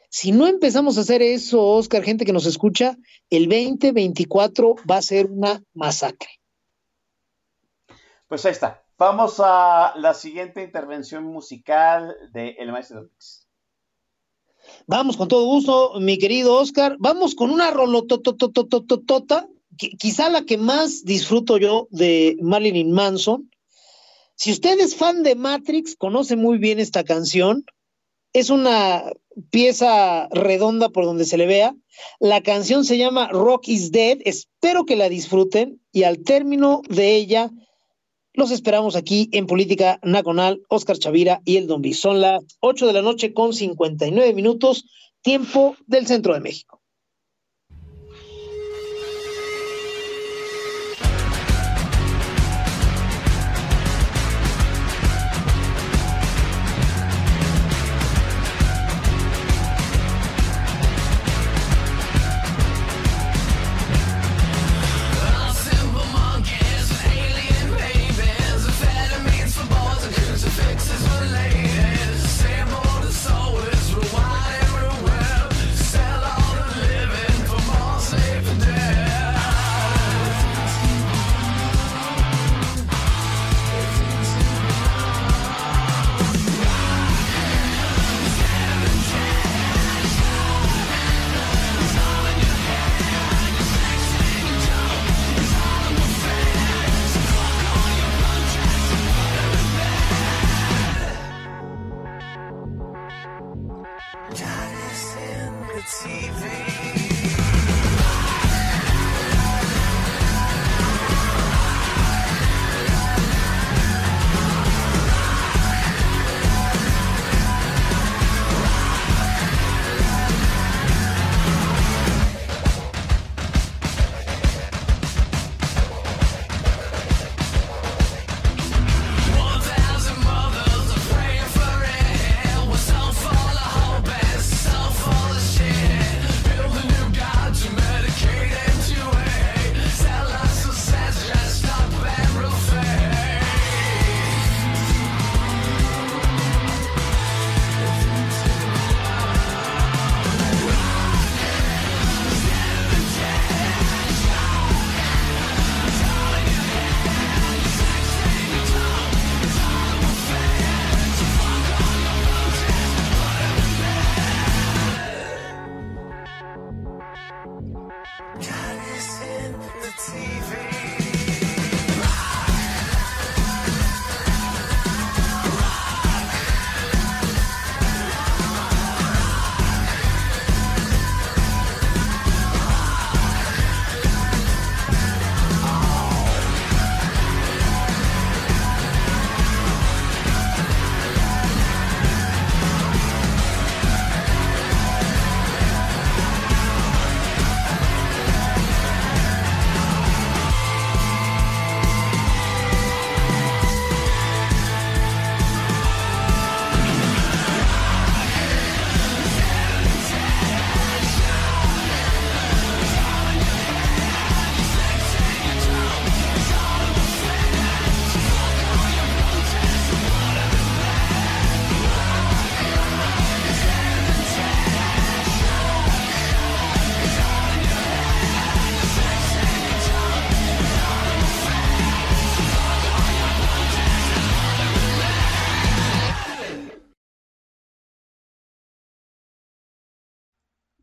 [0.09, 2.99] Si no empezamos a hacer eso, Oscar, gente que nos escucha,
[3.31, 6.29] el 2024 va a ser una masacre.
[8.29, 8.82] Pues ahí está.
[9.05, 13.49] Vamos a la siguiente intervención musical de El Maestro Mix.
[14.87, 16.95] Vamos con todo gusto, mi querido Oscar.
[17.01, 19.49] Vamos con una rolotototototota,
[19.99, 23.51] quizá la que más disfruto yo de Marilyn Manson.
[24.37, 27.65] Si usted es fan de Matrix, conoce muy bien esta canción.
[28.33, 29.03] Es una
[29.51, 31.75] pieza redonda por donde se le vea.
[32.21, 34.19] La canción se llama Rock is Dead.
[34.25, 37.51] Espero que la disfruten y al término de ella
[38.35, 42.93] los esperamos aquí en Política Nacional, Oscar Chavira y el Don Son las 8 de
[42.93, 44.87] la noche con 59 minutos,
[45.21, 46.72] tiempo del centro de México.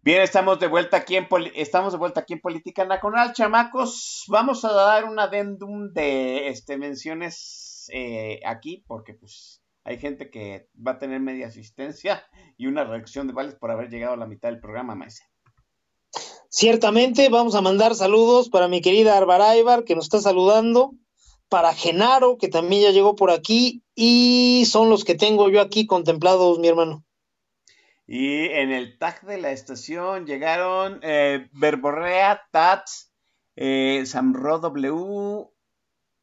[0.09, 4.23] Bien, estamos de vuelta aquí en estamos de vuelta aquí en Política Nacional, chamacos.
[4.27, 10.67] Vamos a dar un adendum de este menciones eh, aquí, porque pues hay gente que
[10.75, 12.23] va a tener media asistencia
[12.57, 15.25] y una reacción de vales por haber llegado a la mitad del programa, maese.
[16.49, 20.95] Ciertamente, vamos a mandar saludos para mi querida Arbaraibar, que nos está saludando,
[21.49, 25.85] para Genaro, que también ya llegó por aquí, y son los que tengo yo aquí
[25.85, 27.05] contemplados, mi hermano.
[28.11, 33.13] Y en el tag de la estación llegaron eh, Verborrea, Tats,
[33.55, 35.47] eh, Samro W,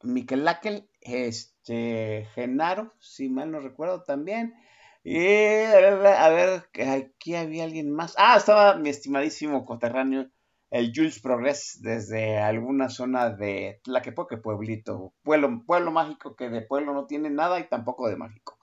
[0.03, 4.53] Miquelakel, este, Genaro, si mal no recuerdo también.
[5.01, 8.15] Y a ver, aquí había alguien más.
[8.17, 10.29] Ah, estaba mi estimadísimo coterráneo,
[10.71, 15.13] el Jules Progress, desde alguna zona de Tlaquepoque, pueblito.
[15.23, 18.59] Pueblo, pueblo mágico que de pueblo no tiene nada y tampoco de mágico.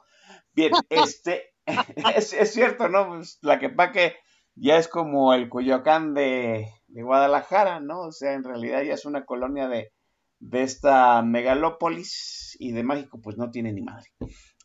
[0.53, 1.54] Bien, este.
[2.17, 3.09] es, cierto, ¿no?
[3.09, 4.17] Pues la que que
[4.55, 8.03] ya es como el Coyoacán de, Guadalajara, ¿no?
[8.03, 9.93] O sea, en realidad ya es una colonia de,
[10.39, 14.11] de esta megalópolis y de México pues no tiene ni madre.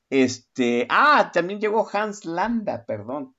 [0.10, 3.36] Este, ah, también llegó Hans Landa, perdón,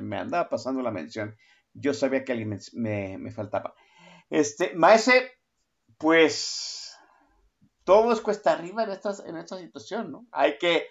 [0.00, 1.36] me andaba pasando la mención.
[1.72, 3.74] Yo sabía que alguien me, me faltaba.
[4.28, 5.32] Este, Maese,
[5.98, 6.96] pues
[7.84, 10.26] todo es cuesta arriba en, estas, en esta situación, ¿no?
[10.32, 10.86] Hay que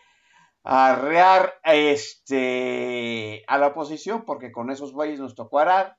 [0.64, 5.98] arrear este, a la oposición, porque con esos güeyes nos tocó arar.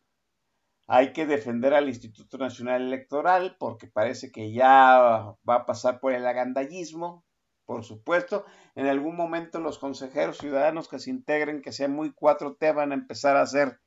[0.87, 6.13] Hay que defender al Instituto Nacional Electoral, porque parece que ya va a pasar por
[6.13, 7.25] el agandallismo,
[7.65, 8.45] por supuesto.
[8.75, 12.97] En algún momento los consejeros ciudadanos que se integren, que sean muy 4T, van a
[12.97, 13.81] empezar a hacer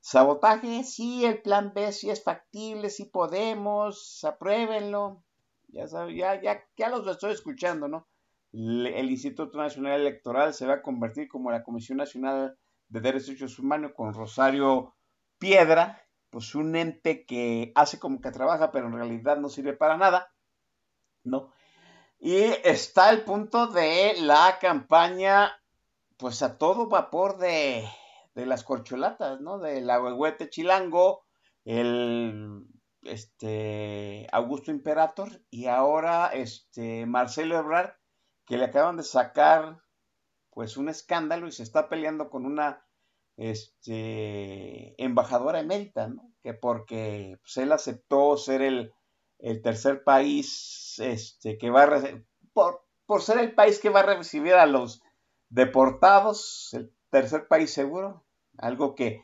[0.00, 0.84] sabotaje.
[0.84, 5.24] Sí, el plan B sí es factible, sí podemos, apruébenlo.
[5.68, 8.06] Ya, ya, ya, ya los estoy escuchando, ¿no?
[8.52, 12.56] El Instituto Nacional Electoral se va a convertir como la Comisión Nacional
[12.88, 14.94] de Derechos Humanos con Rosario
[15.38, 19.96] Piedra, pues un ente que hace como que trabaja, pero en realidad no sirve para
[19.96, 20.32] nada,
[21.24, 21.52] ¿no?
[22.18, 25.52] Y está el punto de la campaña,
[26.16, 27.84] pues a todo vapor de,
[28.34, 29.58] de las corcholatas, ¿no?
[29.58, 31.24] Del agüehuete chilango,
[31.64, 32.64] el
[33.02, 37.95] este Augusto Imperator y ahora este Marcelo Ebrard
[38.46, 39.82] que le acaban de sacar
[40.50, 42.86] pues un escándalo y se está peleando con una
[43.36, 46.32] este, embajadora emérita, ¿no?
[46.42, 48.92] Que porque pues, él aceptó ser el,
[49.62, 52.02] tercer país este, que va a
[52.54, 55.02] por, ser el país que va a recibir a los
[55.50, 58.24] deportados, el tercer país seguro,
[58.56, 59.22] algo que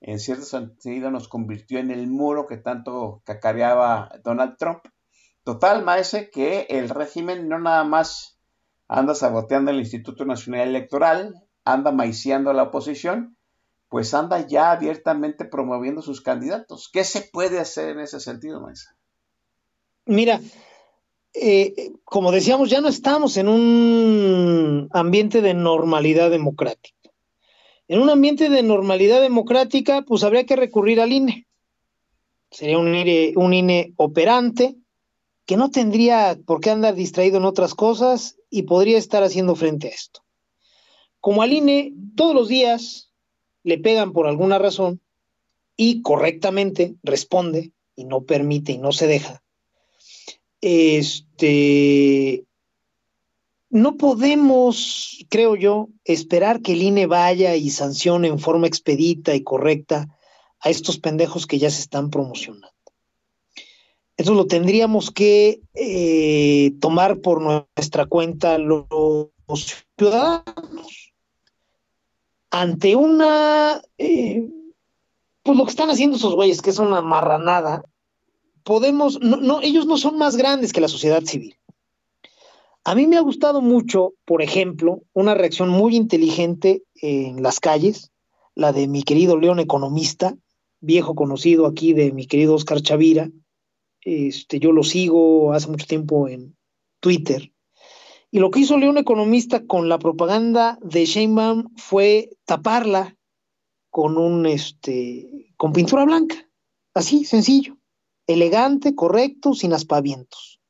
[0.00, 4.84] en cierto sentido nos convirtió en el muro que tanto cacareaba Donald Trump.
[5.44, 8.33] Total, maese, que el régimen no nada más
[8.88, 13.36] anda saboteando el Instituto Nacional Electoral, anda maiciando a la oposición,
[13.88, 16.90] pues anda ya abiertamente promoviendo sus candidatos.
[16.92, 18.96] ¿Qué se puede hacer en ese sentido, Maisa?
[20.06, 20.40] Mira,
[21.32, 27.10] eh, como decíamos, ya no estamos en un ambiente de normalidad democrática.
[27.88, 31.46] En un ambiente de normalidad democrática, pues habría que recurrir al INE.
[32.50, 34.76] Sería un INE, un INE operante,
[35.44, 39.88] que no tendría por qué andar distraído en otras cosas y podría estar haciendo frente
[39.88, 40.20] a esto.
[41.18, 43.10] Como al INE todos los días
[43.64, 45.00] le pegan por alguna razón
[45.76, 49.42] y correctamente responde y no permite y no se deja.
[50.60, 52.44] Este
[53.70, 59.42] no podemos, creo yo, esperar que el INE vaya y sancione en forma expedita y
[59.42, 60.16] correcta
[60.60, 62.73] a estos pendejos que ya se están promocionando.
[64.16, 68.86] Eso lo tendríamos que eh, tomar por nuestra cuenta los,
[69.98, 71.12] ciudadanos.
[72.50, 74.48] Ante una, eh,
[75.42, 77.84] pues lo que están haciendo esos güeyes, que es una marranada,
[78.62, 81.56] podemos, no, no, ellos no son más grandes que la sociedad civil.
[82.84, 88.12] A mí me ha gustado mucho, por ejemplo, una reacción muy inteligente en las calles,
[88.54, 90.36] la de mi querido León Economista,
[90.80, 93.30] viejo conocido aquí de mi querido Oscar Chavira,
[94.04, 96.56] este, yo lo sigo hace mucho tiempo en
[97.00, 97.52] Twitter.
[98.30, 103.16] Y lo que hizo León Economista con la propaganda de Sheinbaum fue taparla
[103.90, 106.48] con un este con pintura blanca.
[106.94, 107.78] Así, sencillo,
[108.26, 110.60] elegante, correcto, sin aspavientos.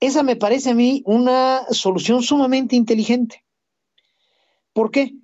[0.00, 3.44] Esa me parece a mí una solución sumamente inteligente.
[4.72, 5.14] ¿Por qué?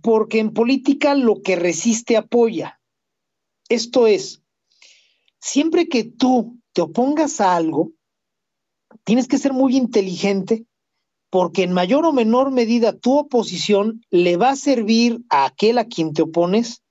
[0.00, 2.80] Porque en política lo que resiste apoya.
[3.68, 4.42] Esto es,
[5.40, 7.92] siempre que tú te opongas a algo,
[9.04, 10.66] tienes que ser muy inteligente
[11.30, 15.86] porque en mayor o menor medida tu oposición le va a servir a aquel a
[15.86, 16.82] quien te opones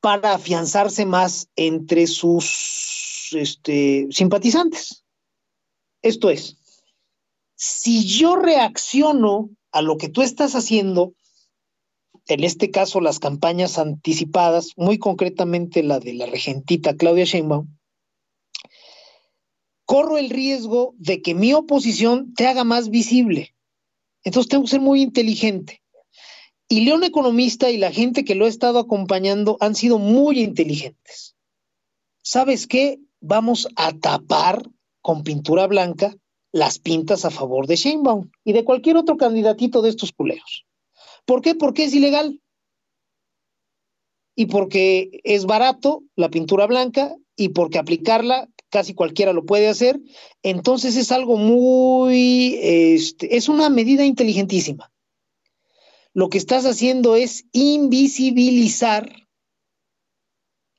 [0.00, 5.04] para afianzarse más entre sus este, simpatizantes.
[6.02, 6.56] Esto es,
[7.54, 11.14] si yo reacciono a lo que tú estás haciendo,
[12.26, 17.77] en este caso las campañas anticipadas, muy concretamente la de la regentita Claudia Sheinbaum,
[19.88, 23.54] corro el riesgo de que mi oposición te haga más visible.
[24.22, 25.82] Entonces tengo que ser muy inteligente.
[26.68, 31.36] Y León Economista y la gente que lo ha estado acompañando han sido muy inteligentes.
[32.22, 33.00] ¿Sabes qué?
[33.20, 34.62] Vamos a tapar
[35.00, 36.14] con pintura blanca
[36.52, 40.66] las pintas a favor de Sheinbaum y de cualquier otro candidatito de estos culeros.
[41.24, 41.54] ¿Por qué?
[41.54, 42.42] Porque es ilegal.
[44.36, 50.00] Y porque es barato la pintura blanca y porque aplicarla casi cualquiera lo puede hacer.
[50.42, 54.92] Entonces es algo muy, este, es una medida inteligentísima.
[56.14, 59.28] Lo que estás haciendo es invisibilizar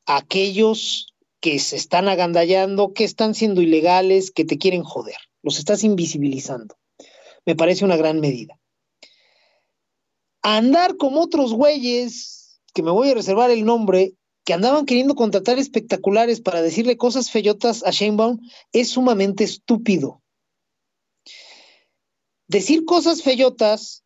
[0.06, 5.16] a aquellos que se están agandallando, que están siendo ilegales, que te quieren joder.
[5.42, 6.76] Los estás invisibilizando.
[7.46, 8.60] Me parece una gran medida.
[10.42, 14.14] Andar como otros güeyes, que me voy a reservar el nombre,
[14.44, 18.40] que andaban queriendo contratar espectaculares para decirle cosas feyotas a Sheinbaum,
[18.72, 20.22] es sumamente estúpido.
[22.48, 24.04] Decir cosas feyotas,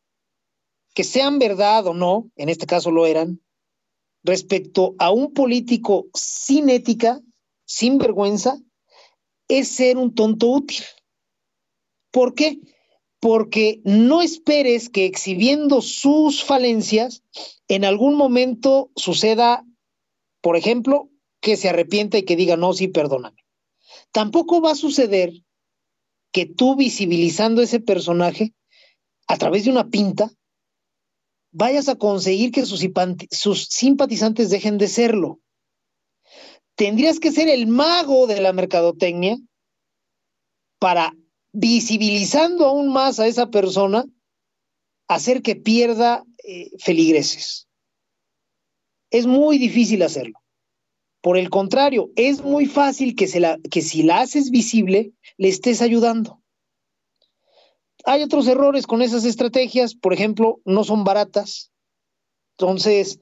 [0.93, 3.41] que sean verdad o no, en este caso lo eran,
[4.23, 7.21] respecto a un político sin ética,
[7.65, 8.59] sin vergüenza,
[9.47, 10.83] es ser un tonto útil.
[12.11, 12.59] ¿Por qué?
[13.19, 17.23] Porque no esperes que exhibiendo sus falencias,
[17.67, 19.65] en algún momento suceda
[20.43, 21.09] por ejemplo,
[21.39, 23.45] que se arrepienta y que diga, no, sí, perdóname.
[24.11, 25.31] Tampoco va a suceder
[26.33, 28.53] que tú visibilizando ese personaje
[29.27, 30.29] a través de una pinta,
[31.53, 35.39] vayas a conseguir que sus, simpatizantes dejen de serlo.
[36.75, 39.37] Tendrías que ser el mago de la mercadotecnia
[40.77, 41.15] para,
[41.53, 44.03] visibilizando aún más a esa persona,
[45.07, 47.69] hacer que pierda eh, feligreses
[49.13, 50.41] es muy difícil hacerlo.
[51.21, 55.47] Por el contrario, es muy fácil que, se la, que si la haces visible, le
[55.47, 56.41] estés ayudando.
[58.05, 61.71] Hay otros errores con esas estrategias, por ejemplo, no son baratas.
[62.57, 63.19] Entonces,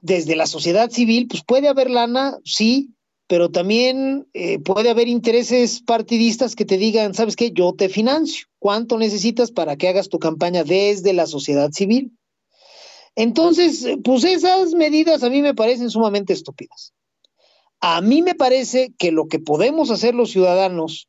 [0.00, 2.94] desde la sociedad civil, pues puede haber lana, sí,
[3.26, 7.50] pero también eh, puede haber intereses partidistas que te digan, ¿sabes qué?
[7.50, 8.46] Yo te financio.
[8.58, 12.16] ¿Cuánto necesitas para que hagas tu campaña desde la sociedad civil?
[13.14, 16.94] Entonces, pues esas medidas a mí me parecen sumamente estúpidas.
[17.80, 21.08] A mí me parece que lo que podemos hacer los ciudadanos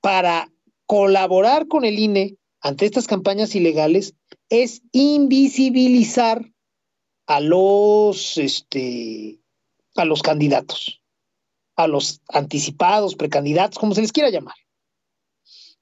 [0.00, 0.52] para
[0.86, 4.14] colaborar con el INE ante estas campañas ilegales
[4.48, 6.52] es invisibilizar
[7.26, 9.40] a los, este,
[9.96, 11.02] a los candidatos,
[11.76, 14.54] a los anticipados, precandidatos, como se les quiera llamar.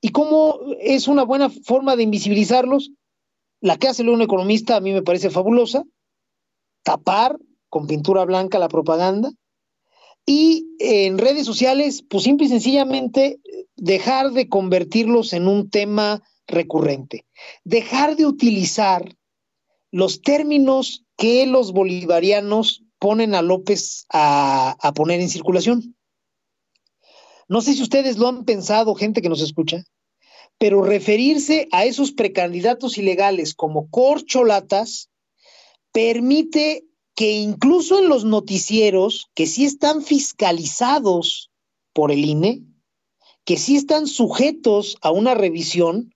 [0.01, 2.93] ¿Y cómo es una buena forma de invisibilizarlos?
[3.61, 5.85] La que hace un economista a mí me parece fabulosa,
[6.82, 7.39] tapar
[7.69, 9.31] con pintura blanca la propaganda
[10.27, 13.41] y en redes sociales, pues simple y sencillamente
[13.77, 17.27] dejar de convertirlos en un tema recurrente,
[17.65, 19.16] dejar de utilizar
[19.91, 25.97] los términos que los bolivarianos ponen a López a, a poner en circulación.
[27.49, 29.85] No sé si ustedes lo han pensado, gente que nos escucha,
[30.61, 35.09] pero referirse a esos precandidatos ilegales como corcholatas
[35.91, 36.85] permite
[37.15, 41.51] que incluso en los noticieros que sí están fiscalizados
[41.95, 42.62] por el INE,
[43.47, 46.15] que sí están sujetos a una revisión,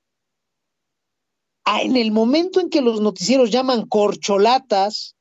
[1.65, 5.17] en el momento en que los noticieros llaman corcholatas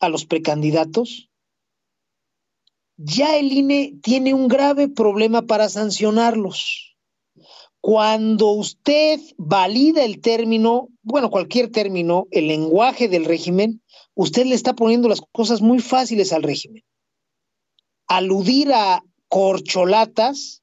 [0.00, 1.28] a los precandidatos,
[2.96, 6.96] ya el INE tiene un grave problema para sancionarlos.
[7.80, 13.82] Cuando usted valida el término, bueno, cualquier término, el lenguaje del régimen,
[14.14, 16.84] usted le está poniendo las cosas muy fáciles al régimen.
[18.08, 20.62] Aludir a corcholatas,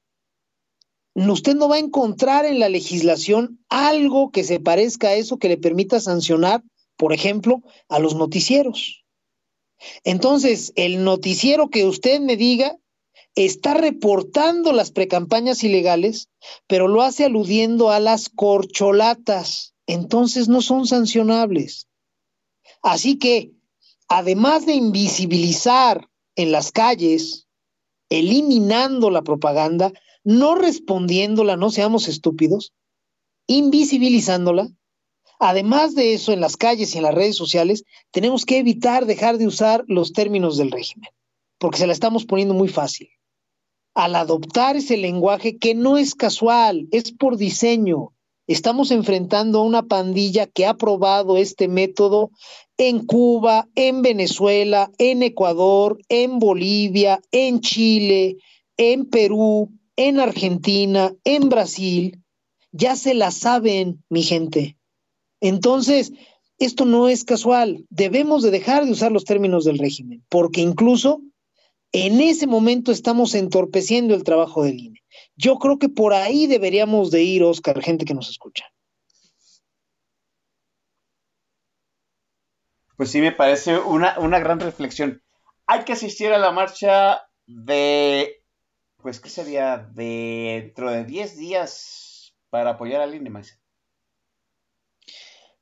[1.14, 5.48] usted no va a encontrar en la legislación algo que se parezca a eso que
[5.48, 6.62] le permita sancionar,
[6.96, 9.04] por ejemplo, a los noticieros.
[10.04, 12.76] Entonces, el noticiero que usted me diga
[13.36, 16.28] está reportando las precampañas ilegales,
[16.66, 19.74] pero lo hace aludiendo a las corcholatas.
[19.86, 21.86] Entonces no son sancionables.
[22.82, 23.52] Así que,
[24.08, 27.46] además de invisibilizar en las calles,
[28.08, 29.92] eliminando la propaganda,
[30.24, 32.72] no respondiéndola, no seamos estúpidos,
[33.46, 34.68] invisibilizándola,
[35.38, 39.36] Además de eso, en las calles y en las redes sociales, tenemos que evitar dejar
[39.36, 41.10] de usar los términos del régimen,
[41.58, 43.10] porque se la estamos poniendo muy fácil.
[43.96, 48.12] Al adoptar ese lenguaje que no es casual, es por diseño,
[48.46, 52.30] estamos enfrentando a una pandilla que ha probado este método
[52.76, 58.36] en Cuba, en Venezuela, en Ecuador, en Bolivia, en Chile,
[58.76, 62.22] en Perú, en Argentina, en Brasil.
[62.72, 64.76] Ya se la saben, mi gente.
[65.40, 66.12] Entonces,
[66.58, 67.86] esto no es casual.
[67.88, 71.22] Debemos de dejar de usar los términos del régimen, porque incluso
[72.04, 75.02] en ese momento estamos entorpeciendo el trabajo del INE.
[75.34, 78.66] Yo creo que por ahí deberíamos de ir, Oscar, gente que nos escucha.
[82.98, 85.22] Pues sí, me parece una, una gran reflexión.
[85.66, 88.42] Hay que asistir a la marcha de,
[88.98, 89.78] pues, ¿qué sería?
[89.94, 93.58] Dentro de 10 días para apoyar al INE, Max.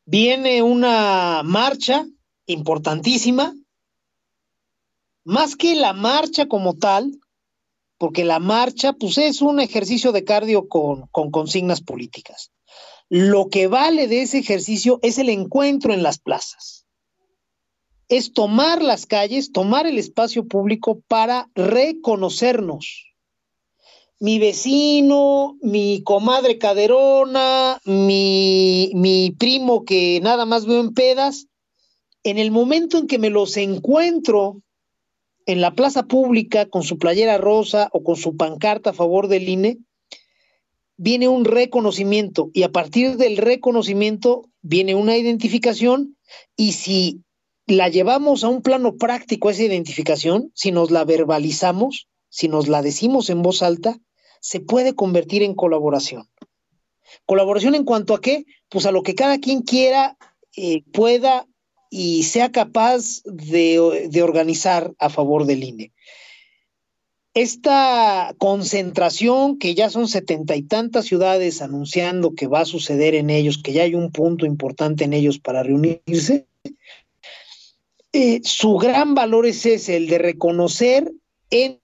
[0.04, 2.04] Viene una marcha
[2.46, 3.54] importantísima,
[5.24, 7.18] más que la marcha como tal,
[7.98, 12.50] porque la marcha, pues es un ejercicio de cardio con, con consignas políticas.
[13.08, 16.86] Lo que vale de ese ejercicio es el encuentro en las plazas.
[18.08, 23.06] Es tomar las calles, tomar el espacio público para reconocernos.
[24.20, 31.46] Mi vecino, mi comadre caderona, mi, mi primo que nada más veo en pedas,
[32.22, 34.62] en el momento en que me los encuentro
[35.46, 39.48] en la plaza pública con su playera rosa o con su pancarta a favor del
[39.48, 39.78] INE,
[40.96, 46.16] viene un reconocimiento y a partir del reconocimiento viene una identificación
[46.56, 47.20] y si
[47.66, 52.82] la llevamos a un plano práctico esa identificación, si nos la verbalizamos, si nos la
[52.82, 53.98] decimos en voz alta,
[54.40, 56.28] se puede convertir en colaboración.
[57.26, 58.44] Colaboración en cuanto a qué?
[58.68, 60.16] Pues a lo que cada quien quiera,
[60.56, 61.46] eh, pueda
[61.96, 63.78] y sea capaz de,
[64.20, 65.92] organizar a favor del INE.
[67.34, 73.30] Esta concentración, que ya son setenta y tantas ciudades anunciando que va a suceder en
[73.30, 76.48] ellos, que ya hay un punto importante en ellos para reunirse,
[78.12, 81.12] eh, su gran valor es ese, el de reconocer
[81.50, 81.78] en,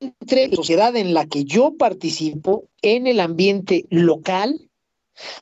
[0.00, 4.60] entre la sociedad en la que yo participo, en el ambiente local,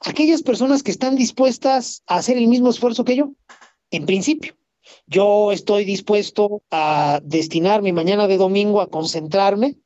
[0.03, 3.33] aquellas personas que están dispuestas a hacer el mismo esfuerzo que yo
[3.97, 4.55] en principio.
[5.07, 9.77] Yo estoy dispuesto a destinar mi mañana de domingo a concentrarme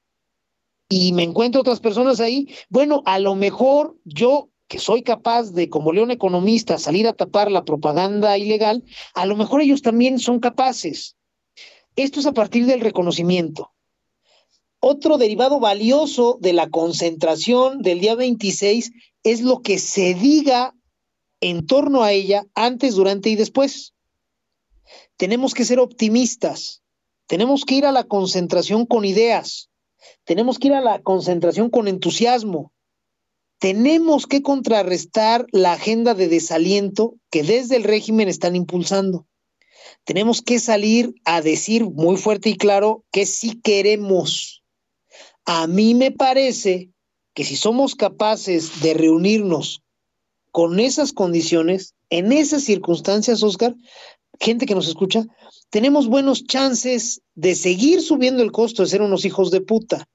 [0.89, 2.49] y me encuentro otras personas ahí.
[2.69, 7.51] Bueno, a lo mejor yo que soy capaz de, como león economista, salir a tapar
[7.51, 11.17] la propaganda ilegal, a lo mejor ellos también son capaces.
[11.97, 13.73] Esto es a partir del reconocimiento.
[14.79, 18.93] Otro derivado valioso de la concentración del día 26
[19.25, 20.75] es lo que se diga
[21.41, 23.95] en torno a ella antes, durante y después
[25.19, 26.81] tenemos que ser optimistas,
[27.27, 29.69] tenemos que ir a la concentración con ideas,
[30.25, 32.73] tenemos que ir a la concentración con entusiasmo,
[33.59, 39.27] tenemos que contrarrestar la agenda de desaliento que desde el régimen están impulsando.
[40.05, 44.63] Tenemos que salir a decir muy fuerte y claro que sí queremos.
[45.45, 46.91] A mí me parece
[47.35, 49.83] que si somos capaces de reunirnos
[50.53, 53.75] con esas condiciones, en esas circunstancias, Oscar,
[54.41, 55.27] gente que nos escucha,
[55.71, 60.09] tenemos buenos chances de seguir subiendo el costo de ser unos hijos de puta.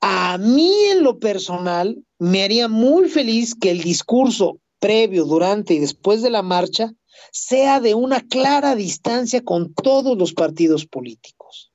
[0.00, 5.78] A mí en lo personal me haría muy feliz que el discurso previo, durante y
[5.78, 6.92] después de la marcha
[7.30, 11.72] sea de una clara distancia con todos los partidos políticos.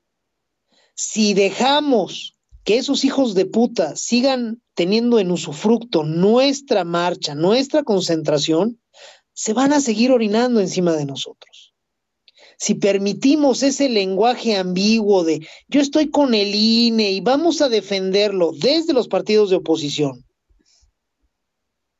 [0.93, 8.79] Si dejamos que esos hijos de puta sigan teniendo en usufructo nuestra marcha, nuestra concentración,
[9.37, 11.71] se van a seguir orinando encima de nosotros.
[12.57, 18.51] Si permitimos ese lenguaje ambiguo de yo estoy con el INE y vamos a defenderlo
[18.51, 20.25] desde los partidos de oposición,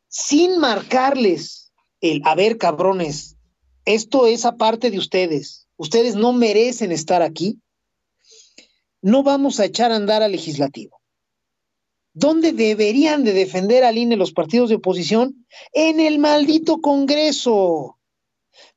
[0.07, 3.35] sin marcarles el, a ver, cabrones,
[3.85, 7.61] esto es aparte de ustedes, ustedes no merecen estar aquí,
[9.03, 10.96] no vamos a echar a andar al legislativo.
[12.19, 15.45] ¿Dónde deberían de defender al INE los partidos de oposición?
[15.71, 17.99] En el maldito Congreso.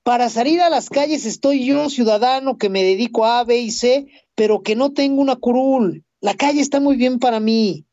[0.02, 3.70] Para salir a las calles estoy yo, ciudadano, que me dedico a A, B y
[3.70, 6.04] C, pero que no tengo una curul.
[6.20, 7.86] La calle está muy bien para mí.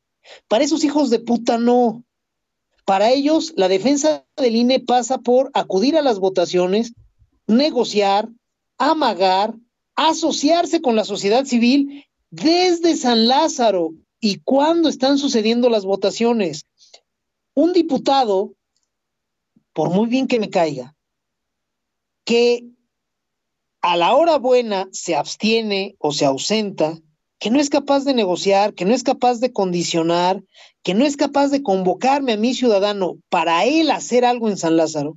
[0.49, 2.03] Para esos hijos de puta no.
[2.83, 6.91] Para ellos, la defensa del INE pasa por acudir a las votaciones,
[7.47, 8.27] negociar,
[8.77, 9.55] amagar,
[9.95, 13.93] asociarse con la sociedad civil desde San Lázaro
[14.27, 16.65] y cuándo están sucediendo las votaciones.
[17.53, 18.55] Un diputado
[19.71, 20.95] por muy bien que me caiga,
[22.25, 22.65] que
[23.81, 26.99] a la hora buena se abstiene o se ausenta,
[27.39, 30.43] que no es capaz de negociar, que no es capaz de condicionar,
[30.83, 34.75] que no es capaz de convocarme a mi ciudadano para él hacer algo en San
[34.75, 35.15] Lázaro,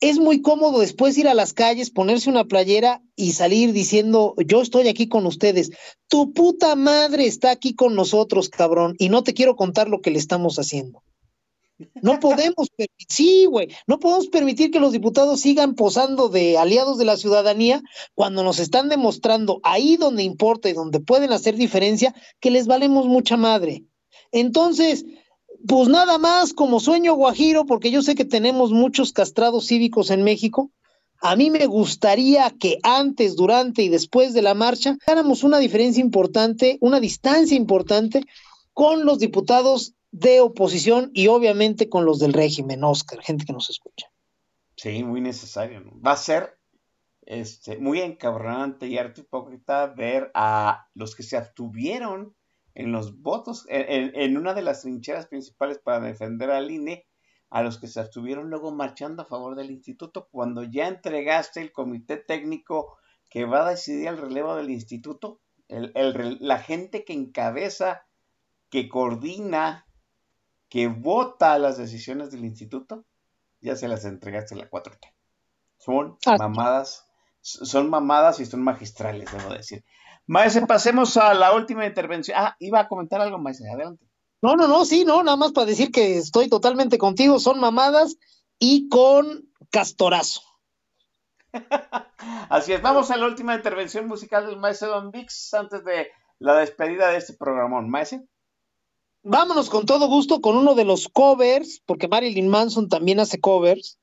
[0.00, 4.60] es muy cómodo después ir a las calles, ponerse una playera y salir diciendo, yo
[4.60, 5.70] estoy aquí con ustedes.
[6.08, 10.10] Tu puta madre está aquí con nosotros, cabrón, y no te quiero contar lo que
[10.10, 11.02] le estamos haciendo.
[12.02, 12.68] No podemos,
[13.08, 17.82] sí, güey, no podemos permitir que los diputados sigan posando de aliados de la ciudadanía
[18.14, 23.06] cuando nos están demostrando ahí donde importa y donde pueden hacer diferencia que les valemos
[23.06, 23.84] mucha madre.
[24.32, 25.04] Entonces,
[25.66, 30.22] pues nada más como sueño guajiro, porque yo sé que tenemos muchos castrados cívicos en
[30.22, 30.70] México.
[31.20, 36.00] A mí me gustaría que antes, durante y después de la marcha, hagáramos una diferencia
[36.00, 38.22] importante, una distancia importante
[38.72, 43.70] con los diputados de oposición y obviamente con los del régimen, Oscar, gente que nos
[43.70, 44.06] escucha.
[44.76, 45.80] Sí, muy necesario.
[45.80, 46.00] ¿no?
[46.00, 46.58] Va a ser
[47.24, 52.34] este, muy encabronante y harto hipócrita ver a los que se abstuvieron
[52.76, 57.06] en los votos, en, en, una de las trincheras principales para defender al INE,
[57.48, 61.72] a los que se abstuvieron luego marchando a favor del instituto, cuando ya entregaste el
[61.72, 62.98] comité técnico
[63.30, 68.04] que va a decidir el relevo del instituto, el, el, la gente que encabeza,
[68.68, 69.86] que coordina,
[70.68, 73.06] que vota las decisiones del instituto,
[73.62, 75.14] ya se las entregaste a la 4T.
[75.78, 77.06] Son mamadas,
[77.40, 79.82] son mamadas y son magistrales, debo decir.
[80.26, 82.36] Maese, pasemos a la última intervención.
[82.38, 84.04] Ah, iba a comentar algo, Maese, adelante.
[84.42, 88.16] No, no, no, sí, no, nada más para decir que estoy totalmente contigo, son mamadas
[88.58, 90.42] y con castorazo.
[92.50, 96.08] Así es, vamos a la última intervención musical del Maese Don Vix antes de
[96.38, 97.88] la despedida de este programón.
[97.88, 98.26] Maese.
[99.22, 103.98] Vámonos con todo gusto con uno de los covers, porque Marilyn Manson también hace covers.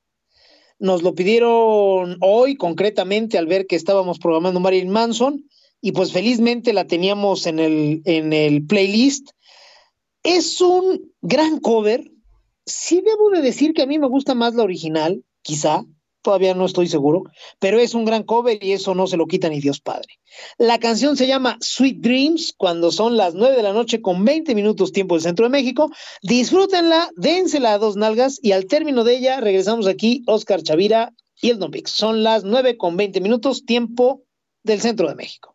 [0.80, 5.46] Nos lo pidieron hoy concretamente al ver que estábamos programando Marilyn Manson
[5.86, 9.32] y pues felizmente la teníamos en el, en el playlist.
[10.24, 12.10] Es un gran cover.
[12.66, 15.84] Sí debo de decir que a mí me gusta más la original, quizá,
[16.22, 17.24] todavía no estoy seguro,
[17.60, 20.08] pero es un gran cover y eso no se lo quita ni Dios Padre.
[20.58, 24.56] La canción se llama Sweet Dreams, cuando son las 9 de la noche con 20
[24.56, 25.92] minutos tiempo del Centro de México.
[26.22, 31.12] Disfrútenla, dénsela a dos nalgas y al término de ella regresamos aquí, Oscar Chavira
[31.42, 31.74] y el Don.
[31.88, 34.24] Son las 9 con 20 minutos tiempo
[34.64, 35.53] del Centro de México.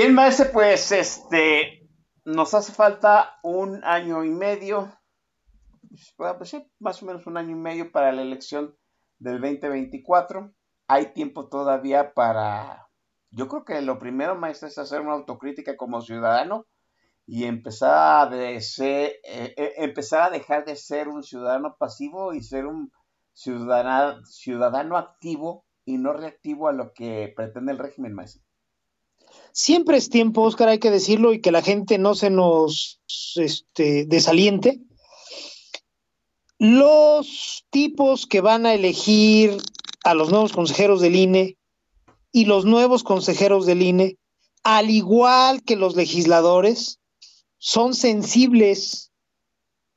[0.00, 1.90] Bien, maestro, pues este
[2.24, 4.96] nos hace falta un año y medio,
[6.16, 8.76] pues, pues más o menos un año y medio para la elección
[9.18, 10.52] del 2024.
[10.86, 12.88] Hay tiempo todavía para,
[13.32, 16.66] yo creo que lo primero, maestro, es hacer una autocrítica como ciudadano
[17.26, 22.40] y empezar a, ser, eh, eh, empezar a dejar de ser un ciudadano pasivo y
[22.40, 22.92] ser un
[23.32, 28.47] ciudadano, ciudadano activo y no reactivo a lo que pretende el régimen, maestro.
[29.52, 33.00] Siempre es tiempo, Oscar, hay que decirlo, y que la gente no se nos
[33.36, 34.80] este, desaliente.
[36.58, 39.56] Los tipos que van a elegir
[40.04, 41.56] a los nuevos consejeros del INE
[42.32, 44.18] y los nuevos consejeros del INE,
[44.62, 47.00] al igual que los legisladores,
[47.58, 49.12] son sensibles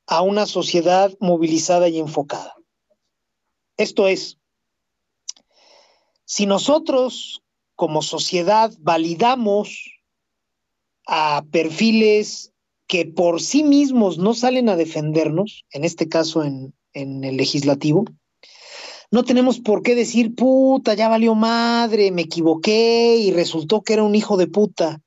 [0.08, 2.56] a una sociedad movilizada y enfocada.
[3.78, 4.38] Esto es,
[6.26, 7.42] si nosotros
[7.82, 9.90] como sociedad validamos
[11.08, 12.54] a perfiles
[12.86, 18.06] que por sí mismos no salen a defendernos, en este caso en, el legislativo,
[19.10, 24.04] no tenemos por qué decir, puta, ya valió madre, me equivoqué y resultó que era
[24.04, 25.02] un hijo de puta.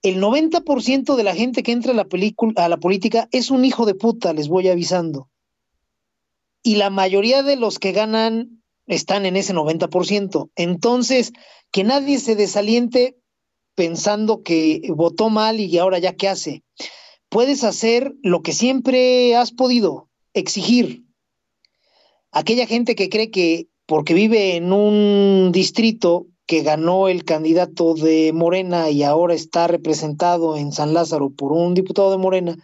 [0.00, 2.06] El 90% de la gente que entra a la,
[2.54, 5.28] a la política es un hijo de puta, les voy avisando.
[6.62, 10.50] Y la mayoría de los que ganan están en ese 90%.
[10.56, 11.32] Entonces,
[11.70, 13.16] que nadie se desaliente
[13.74, 16.62] pensando que votó mal y ahora ya qué hace.
[17.28, 21.04] Puedes hacer lo que siempre has podido, exigir,
[22.30, 28.32] aquella gente que cree que porque vive en un distrito que ganó el candidato de
[28.32, 32.56] Morena y ahora está representado en San Lázaro por un diputado de Morena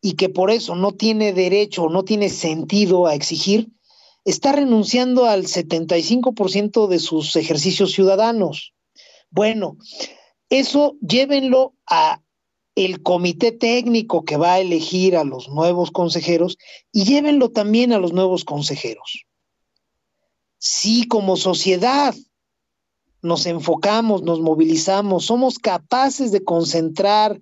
[0.00, 3.68] y que por eso no tiene derecho, no tiene sentido a exigir,
[4.26, 8.74] está renunciando al 75% de sus ejercicios ciudadanos.
[9.30, 9.78] Bueno,
[10.50, 12.20] eso llévenlo a
[12.74, 16.58] el comité técnico que va a elegir a los nuevos consejeros
[16.92, 19.24] y llévenlo también a los nuevos consejeros.
[20.58, 22.14] Si como sociedad
[23.22, 27.40] nos enfocamos, nos movilizamos, somos capaces de concentrar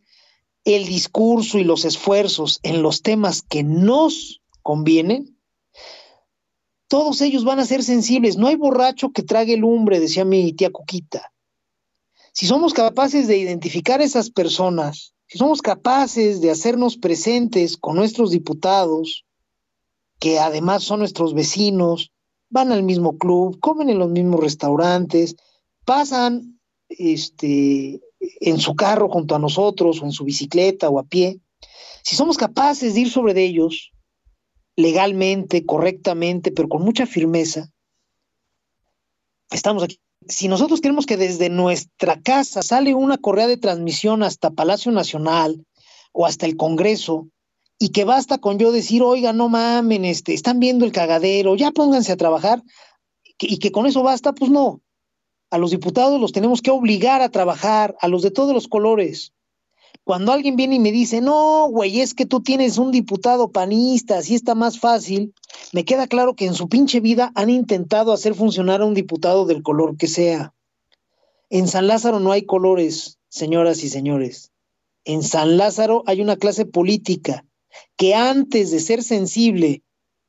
[0.64, 5.33] el discurso y los esfuerzos en los temas que nos convienen,
[6.94, 8.36] todos ellos van a ser sensibles.
[8.36, 11.32] No hay borracho que trague lumbre, decía mi tía Cuquita.
[12.32, 17.96] Si somos capaces de identificar a esas personas si somos capaces de hacernos presentes con
[17.96, 19.24] nuestros diputados,
[20.20, 22.12] que además son nuestros vecinos,
[22.50, 25.34] van al mismo club, comen en los mismos restaurantes,
[25.84, 31.40] pasan este, en su carro junto a nosotros, o en su bicicleta o a pie,
[32.04, 33.93] si somos capaces de ir sobre ellos
[34.76, 37.70] legalmente, correctamente, pero con mucha firmeza,
[39.50, 39.98] estamos aquí
[40.28, 45.64] si nosotros queremos que desde nuestra casa sale una correa de transmisión hasta Palacio Nacional
[46.12, 47.28] o hasta el Congreso,
[47.78, 51.72] y que basta con yo decir, oiga, no mamen, este, están viendo el cagadero, ya
[51.72, 52.62] pónganse a trabajar,
[53.38, 54.80] y que con eso basta, pues no.
[55.50, 59.32] A los diputados los tenemos que obligar a trabajar, a los de todos los colores.
[60.04, 64.18] Cuando alguien viene y me dice, no, güey, es que tú tienes un diputado panista,
[64.18, 65.32] así está más fácil,
[65.72, 69.46] me queda claro que en su pinche vida han intentado hacer funcionar a un diputado
[69.46, 70.52] del color que sea.
[71.48, 74.52] En San Lázaro no hay colores, señoras y señores.
[75.04, 77.46] En San Lázaro hay una clase política
[77.96, 79.82] que antes de ser sensible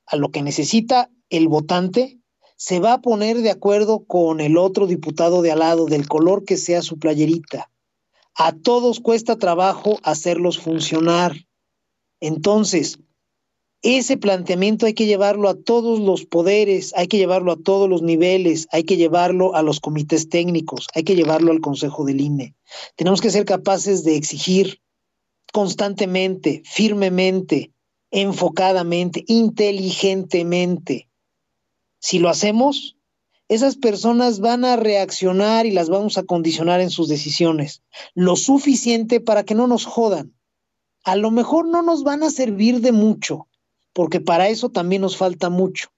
[0.06, 2.18] a lo que necesita el votante,
[2.56, 6.46] se va a poner de acuerdo con el otro diputado de al lado, del color
[6.46, 7.70] que sea su playerita.
[8.38, 11.36] A todos cuesta trabajo hacerlos funcionar.
[12.20, 13.00] Entonces,
[13.82, 18.02] ese planteamiento hay que llevarlo a todos los poderes, hay que llevarlo a todos los
[18.02, 22.56] niveles, hay que llevarlo a los comités técnicos, hay que llevarlo al Consejo del INE.
[22.96, 24.82] Tenemos que ser capaces de exigir
[25.54, 27.72] constantemente, firmemente,
[28.12, 31.08] enfocadamente, inteligentemente.
[32.00, 32.95] Si lo hacemos,
[33.48, 37.84] esas personas van a reaccionar y las vamos a condicionar en sus decisiones,
[38.16, 40.34] lo suficiente para que no nos jodan.
[41.04, 43.48] A lo mejor no nos van a servir de mucho,
[43.94, 45.90] porque para eso también nos falta mucho,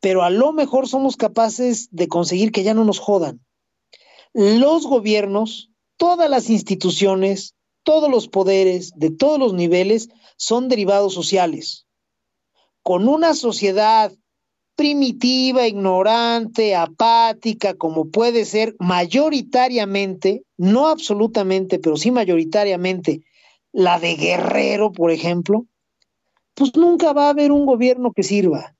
[0.00, 3.44] pero a lo mejor somos capaces de conseguir que ya no nos jodan.
[4.32, 11.86] Los gobiernos, todas las instituciones, todos los poderes de todos los niveles son derivados sociales.
[12.82, 14.12] Con una sociedad
[14.78, 23.22] primitiva, ignorante, apática, como puede ser mayoritariamente, no absolutamente, pero sí mayoritariamente,
[23.72, 25.66] la de Guerrero, por ejemplo,
[26.54, 28.76] pues nunca va a haber un gobierno que sirva.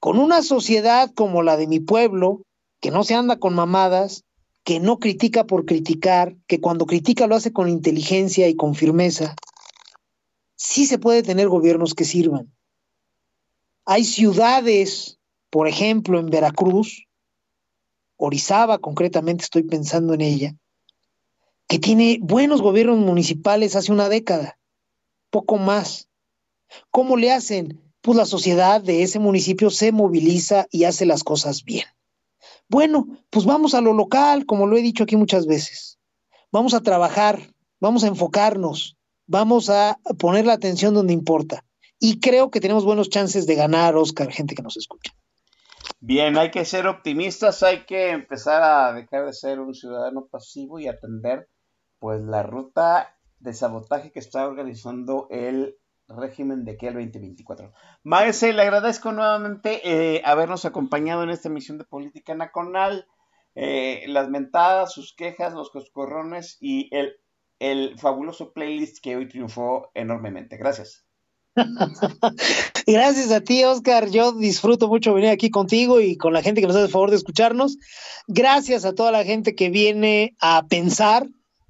[0.00, 2.40] Con una sociedad como la de mi pueblo,
[2.80, 4.24] que no se anda con mamadas,
[4.64, 9.36] que no critica por criticar, que cuando critica lo hace con inteligencia y con firmeza,
[10.54, 12.55] sí se puede tener gobiernos que sirvan.
[13.88, 17.06] Hay ciudades, por ejemplo, en Veracruz,
[18.16, 20.56] Orizaba concretamente estoy pensando en ella,
[21.68, 24.58] que tiene buenos gobiernos municipales hace una década,
[25.30, 26.08] poco más.
[26.90, 27.80] ¿Cómo le hacen?
[28.00, 31.86] Pues la sociedad de ese municipio se moviliza y hace las cosas bien.
[32.68, 35.98] Bueno, pues vamos a lo local, como lo he dicho aquí muchas veces.
[36.50, 38.96] Vamos a trabajar, vamos a enfocarnos,
[39.26, 41.65] vamos a poner la atención donde importa.
[41.98, 45.12] Y creo que tenemos buenos chances de ganar, Oscar, gente que nos escucha.
[46.00, 50.78] Bien, hay que ser optimistas, hay que empezar a dejar de ser un ciudadano pasivo
[50.78, 51.48] y atender
[51.98, 55.76] pues la ruta de sabotaje que está organizando el
[56.08, 57.72] régimen de aquí al 2024.
[58.02, 63.08] Maese, le agradezco nuevamente eh, habernos acompañado en esta emisión de Política Nacional.
[63.54, 67.16] Eh, las mentadas, sus quejas, los coscorrones y el,
[67.58, 70.58] el fabuloso playlist que hoy triunfó enormemente.
[70.58, 71.05] Gracias.
[72.86, 74.10] Gracias a ti, Oscar.
[74.10, 77.10] Yo disfruto mucho venir aquí contigo y con la gente que nos hace el favor
[77.10, 77.78] de escucharnos.
[78.26, 81.26] Gracias a toda la gente que viene a pensar,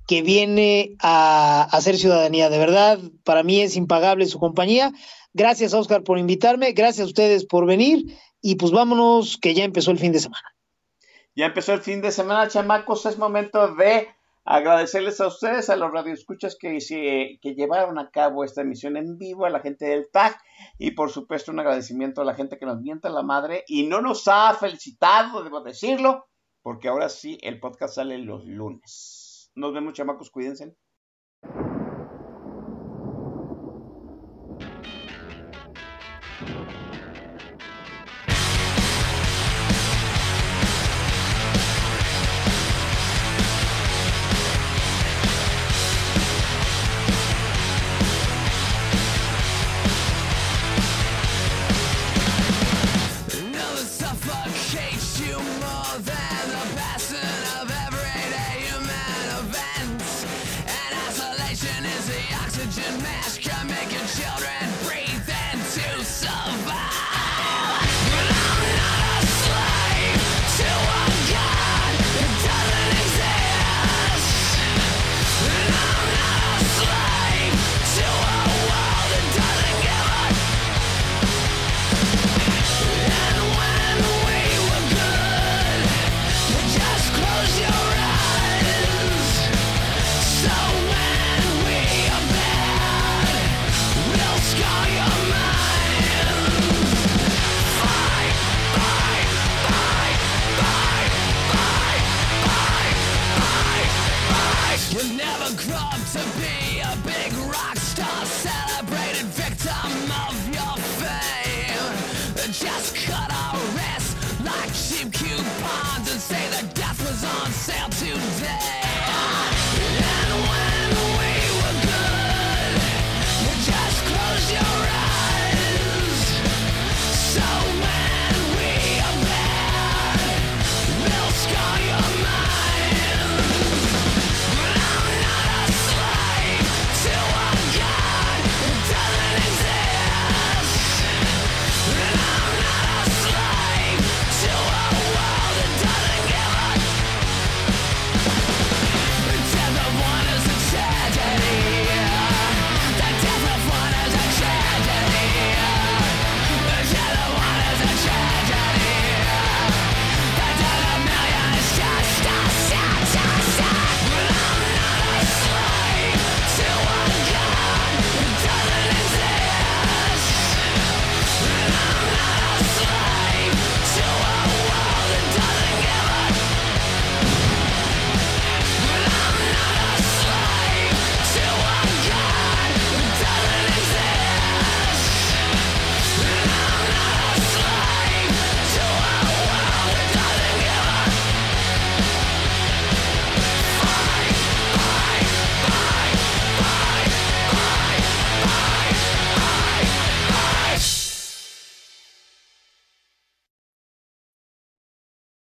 [0.07, 2.51] que viene a hacer ciudadanía.
[2.51, 4.93] De verdad, para mí es impagable su compañía.
[5.33, 6.73] Gracias, Oscar, por invitarme.
[6.73, 8.19] Gracias a ustedes por venir.
[8.41, 10.55] Y pues vámonos, que ya empezó el fin de semana.
[11.35, 13.07] Ya empezó el fin de semana, chamacos.
[13.07, 14.09] Es momento de
[14.47, 19.45] agradecerles a ustedes, a los radioescuchas que, que llevaron a cabo esta emisión en vivo,
[19.45, 20.41] a la gente del TAG
[20.79, 24.01] y por supuesto un agradecimiento a la gente que nos mienta la madre y no
[24.01, 26.27] nos ha felicitado, debo decirlo,
[26.63, 29.51] porque ahora sí el podcast sale los lunes.
[29.57, 30.77] Nos vemos, chamacos, cuídense.